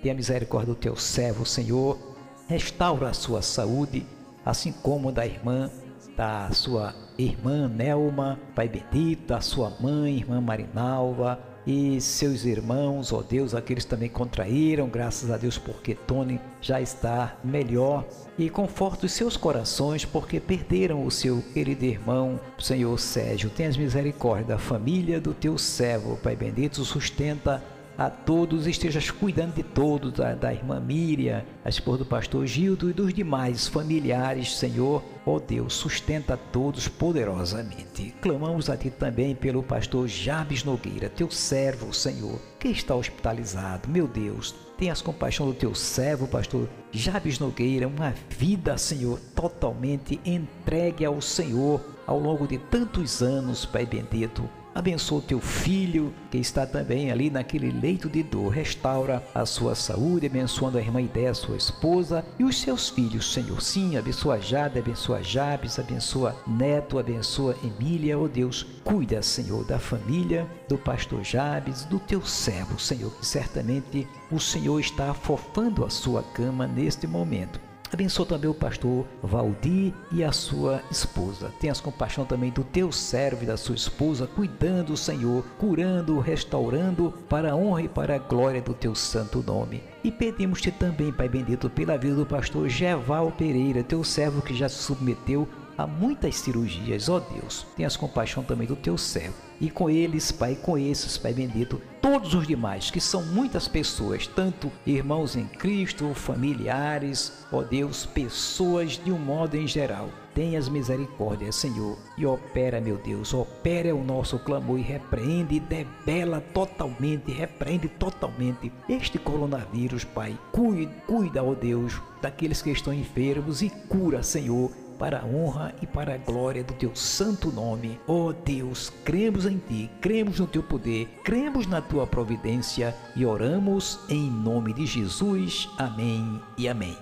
Tenha 0.02 0.14
misericórdia 0.14 0.74
do 0.74 0.78
teu 0.78 0.96
servo, 0.96 1.46
Senhor. 1.46 1.98
Restaura 2.46 3.08
a 3.08 3.14
sua 3.14 3.42
saúde, 3.42 4.06
assim 4.44 4.72
como 4.72 5.12
da 5.12 5.26
irmã, 5.26 5.70
da 6.16 6.50
sua 6.50 6.94
irmã 7.18 7.68
Nelma, 7.68 8.38
Pai 8.54 8.68
bendito, 8.68 9.26
da 9.26 9.40
sua 9.40 9.72
mãe, 9.80 10.16
irmã 10.16 10.40
Marinalva, 10.40 11.38
e 11.66 12.00
seus 12.00 12.46
irmãos, 12.46 13.12
ó 13.12 13.20
Deus, 13.20 13.54
aqueles 13.54 13.84
também 13.84 14.08
contraíram, 14.08 14.88
graças 14.88 15.30
a 15.30 15.36
Deus, 15.36 15.58
porque 15.58 15.94
Tony 15.94 16.40
já 16.62 16.80
está 16.80 17.36
melhor. 17.44 18.06
E 18.38 18.48
conforta 18.48 19.04
os 19.04 19.12
seus 19.12 19.36
corações, 19.36 20.02
porque 20.02 20.40
perderam 20.40 21.04
o 21.04 21.10
seu 21.10 21.42
querido 21.52 21.84
irmão, 21.84 22.40
Senhor 22.58 22.98
Sérgio. 22.98 23.50
Tenhas 23.50 23.76
misericórdia 23.76 24.46
da 24.46 24.58
família 24.58 25.20
do 25.20 25.34
teu 25.34 25.58
servo, 25.58 26.16
Pai 26.16 26.34
bendito, 26.34 26.82
sustenta 26.84 27.62
a 27.98 28.08
todos, 28.08 28.68
estejas 28.68 29.10
cuidando 29.10 29.54
de 29.54 29.64
todos, 29.64 30.12
da, 30.12 30.32
da 30.32 30.54
irmã 30.54 30.78
Miriam, 30.78 31.42
a 31.64 31.68
esposa 31.68 31.98
do 31.98 32.06
pastor 32.06 32.46
Gildo 32.46 32.88
e 32.88 32.92
dos 32.92 33.12
demais 33.12 33.66
familiares, 33.66 34.56
Senhor. 34.56 35.02
Ó 35.26 35.34
oh 35.34 35.40
Deus, 35.40 35.74
sustenta 35.74 36.34
a 36.34 36.36
todos 36.36 36.86
poderosamente. 36.86 38.14
Clamamos 38.22 38.70
a 38.70 38.76
Ti 38.76 38.90
também 38.90 39.34
pelo 39.34 39.64
pastor 39.64 40.06
Jabes 40.06 40.62
Nogueira, 40.62 41.08
teu 41.08 41.28
servo, 41.28 41.92
Senhor, 41.92 42.38
que 42.60 42.68
está 42.68 42.94
hospitalizado. 42.94 43.88
Meu 43.88 44.06
Deus, 44.06 44.54
tenhas 44.78 45.02
compaixão 45.02 45.46
do 45.46 45.54
teu 45.54 45.74
servo, 45.74 46.28
pastor 46.28 46.68
Jabes 46.92 47.40
Nogueira, 47.40 47.88
uma 47.88 48.14
vida, 48.30 48.78
Senhor, 48.78 49.18
totalmente 49.34 50.20
entregue 50.24 51.04
ao 51.04 51.20
Senhor 51.20 51.84
ao 52.06 52.20
longo 52.20 52.46
de 52.46 52.58
tantos 52.58 53.20
anos, 53.22 53.66
Pai 53.66 53.84
bendito. 53.84 54.48
Abençoa 54.78 55.18
o 55.18 55.22
teu 55.22 55.40
filho 55.40 56.14
que 56.30 56.38
está 56.38 56.64
também 56.64 57.10
ali 57.10 57.30
naquele 57.30 57.68
leito 57.68 58.08
de 58.08 58.22
dor. 58.22 58.50
Restaura 58.50 59.20
a 59.34 59.44
sua 59.44 59.74
saúde, 59.74 60.26
abençoando 60.26 60.78
a 60.78 60.80
irmã 60.80 61.00
Ideia, 61.00 61.34
sua 61.34 61.56
esposa, 61.56 62.24
e 62.38 62.44
os 62.44 62.60
seus 62.60 62.88
filhos, 62.88 63.32
Senhor. 63.32 63.60
Sim, 63.60 63.96
abençoa 63.96 64.40
Jade, 64.40 64.78
abençoa 64.78 65.20
Jabes, 65.20 65.80
abençoa 65.80 66.36
Neto, 66.46 66.96
abençoa 66.96 67.56
Emília, 67.64 68.16
ó 68.16 68.22
oh 68.22 68.28
Deus. 68.28 68.64
Cuida, 68.84 69.20
Senhor, 69.20 69.64
da 69.64 69.80
família 69.80 70.46
do 70.68 70.78
pastor 70.78 71.24
Jabes, 71.24 71.84
do 71.84 71.98
teu 71.98 72.24
servo, 72.24 72.78
Senhor, 72.78 73.10
que 73.18 73.26
certamente 73.26 74.06
o 74.30 74.38
Senhor 74.38 74.78
está 74.78 75.10
afofando 75.10 75.84
a 75.84 75.90
sua 75.90 76.22
cama 76.22 76.68
neste 76.68 77.04
momento. 77.04 77.67
Abençoa 77.90 78.26
também 78.26 78.50
o 78.50 78.54
pastor 78.54 79.06
Valdir 79.22 79.94
e 80.12 80.22
a 80.22 80.30
sua 80.30 80.82
esposa. 80.90 81.50
Tenhas 81.58 81.80
compaixão 81.80 82.24
também 82.24 82.50
do 82.50 82.62
teu 82.62 82.92
servo 82.92 83.44
e 83.44 83.46
da 83.46 83.56
sua 83.56 83.74
esposa, 83.74 84.26
cuidando, 84.26 84.96
Senhor, 84.96 85.42
curando, 85.58 86.20
restaurando, 86.20 87.14
para 87.28 87.52
a 87.52 87.56
honra 87.56 87.82
e 87.82 87.88
para 87.88 88.16
a 88.16 88.18
glória 88.18 88.60
do 88.60 88.74
teu 88.74 88.94
santo 88.94 89.42
nome. 89.42 89.82
E 90.04 90.12
pedimos-te 90.12 90.70
também, 90.70 91.12
Pai 91.12 91.28
bendito, 91.28 91.70
pela 91.70 91.96
vida 91.96 92.16
do 92.16 92.26
pastor 92.26 92.68
Geval 92.68 93.32
Pereira, 93.32 93.82
teu 93.82 94.04
servo 94.04 94.42
que 94.42 94.54
já 94.54 94.68
se 94.68 94.82
submeteu 94.82 95.48
a 95.76 95.86
muitas 95.86 96.36
cirurgias, 96.36 97.08
ó 97.08 97.18
Deus. 97.20 97.66
Tenhas 97.74 97.96
compaixão 97.96 98.42
também 98.42 98.66
do 98.66 98.76
teu 98.76 98.98
servo. 98.98 99.47
E 99.60 99.70
com 99.70 99.90
eles, 99.90 100.30
Pai, 100.30 100.54
com 100.54 100.78
esses, 100.78 101.18
Pai 101.18 101.32
bendito, 101.32 101.80
todos 102.00 102.32
os 102.34 102.46
demais, 102.46 102.90
que 102.90 103.00
são 103.00 103.22
muitas 103.24 103.66
pessoas, 103.66 104.26
tanto 104.26 104.70
irmãos 104.86 105.36
em 105.36 105.46
Cristo, 105.46 106.14
familiares, 106.14 107.44
ó 107.52 107.62
Deus, 107.62 108.06
pessoas 108.06 108.92
de 108.92 109.10
um 109.10 109.18
modo 109.18 109.56
em 109.56 109.66
geral. 109.66 110.08
Tenhas 110.34 110.68
misericórdia, 110.68 111.50
Senhor, 111.50 111.98
e 112.16 112.24
opera, 112.24 112.80
meu 112.80 112.96
Deus, 112.96 113.34
opera 113.34 113.94
o 113.94 114.04
nosso 114.04 114.38
clamor 114.38 114.78
e 114.78 114.82
repreende, 114.82 115.58
debela 115.58 116.40
totalmente, 116.54 117.32
repreende 117.32 117.88
totalmente 117.88 118.72
este 118.88 119.18
coronavírus, 119.18 120.04
Pai. 120.04 120.38
Cuida, 120.52 120.92
cuida, 121.06 121.42
ó 121.42 121.54
Deus, 121.54 122.00
daqueles 122.22 122.62
que 122.62 122.70
estão 122.70 122.94
enfermos 122.94 123.62
e 123.62 123.70
cura, 123.88 124.22
Senhor 124.22 124.70
para 124.98 125.20
a 125.20 125.24
honra 125.24 125.74
e 125.80 125.86
para 125.86 126.14
a 126.14 126.18
glória 126.18 126.64
do 126.64 126.74
teu 126.74 126.94
santo 126.94 127.50
nome. 127.50 128.00
Ó 128.06 128.28
oh 128.28 128.32
Deus, 128.32 128.92
cremos 129.04 129.46
em 129.46 129.58
ti, 129.58 129.90
cremos 130.00 130.40
no 130.40 130.46
teu 130.46 130.62
poder, 130.62 131.06
cremos 131.24 131.66
na 131.66 131.80
tua 131.80 132.06
providência 132.06 132.94
e 133.14 133.24
oramos 133.24 134.00
em 134.08 134.30
nome 134.30 134.72
de 134.72 134.84
Jesus. 134.86 135.68
Amém 135.78 136.40
e 136.56 136.68
amém. 136.68 136.96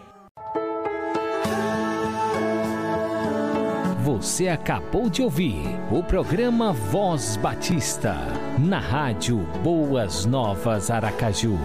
Você 4.07 4.47
acabou 4.47 5.11
de 5.11 5.21
ouvir 5.21 5.65
o 5.91 6.01
programa 6.01 6.73
Voz 6.73 7.37
Batista, 7.37 8.15
na 8.57 8.79
rádio 8.79 9.39
Boas 9.65 10.25
Novas 10.25 10.93
Aracaju. 10.93 11.59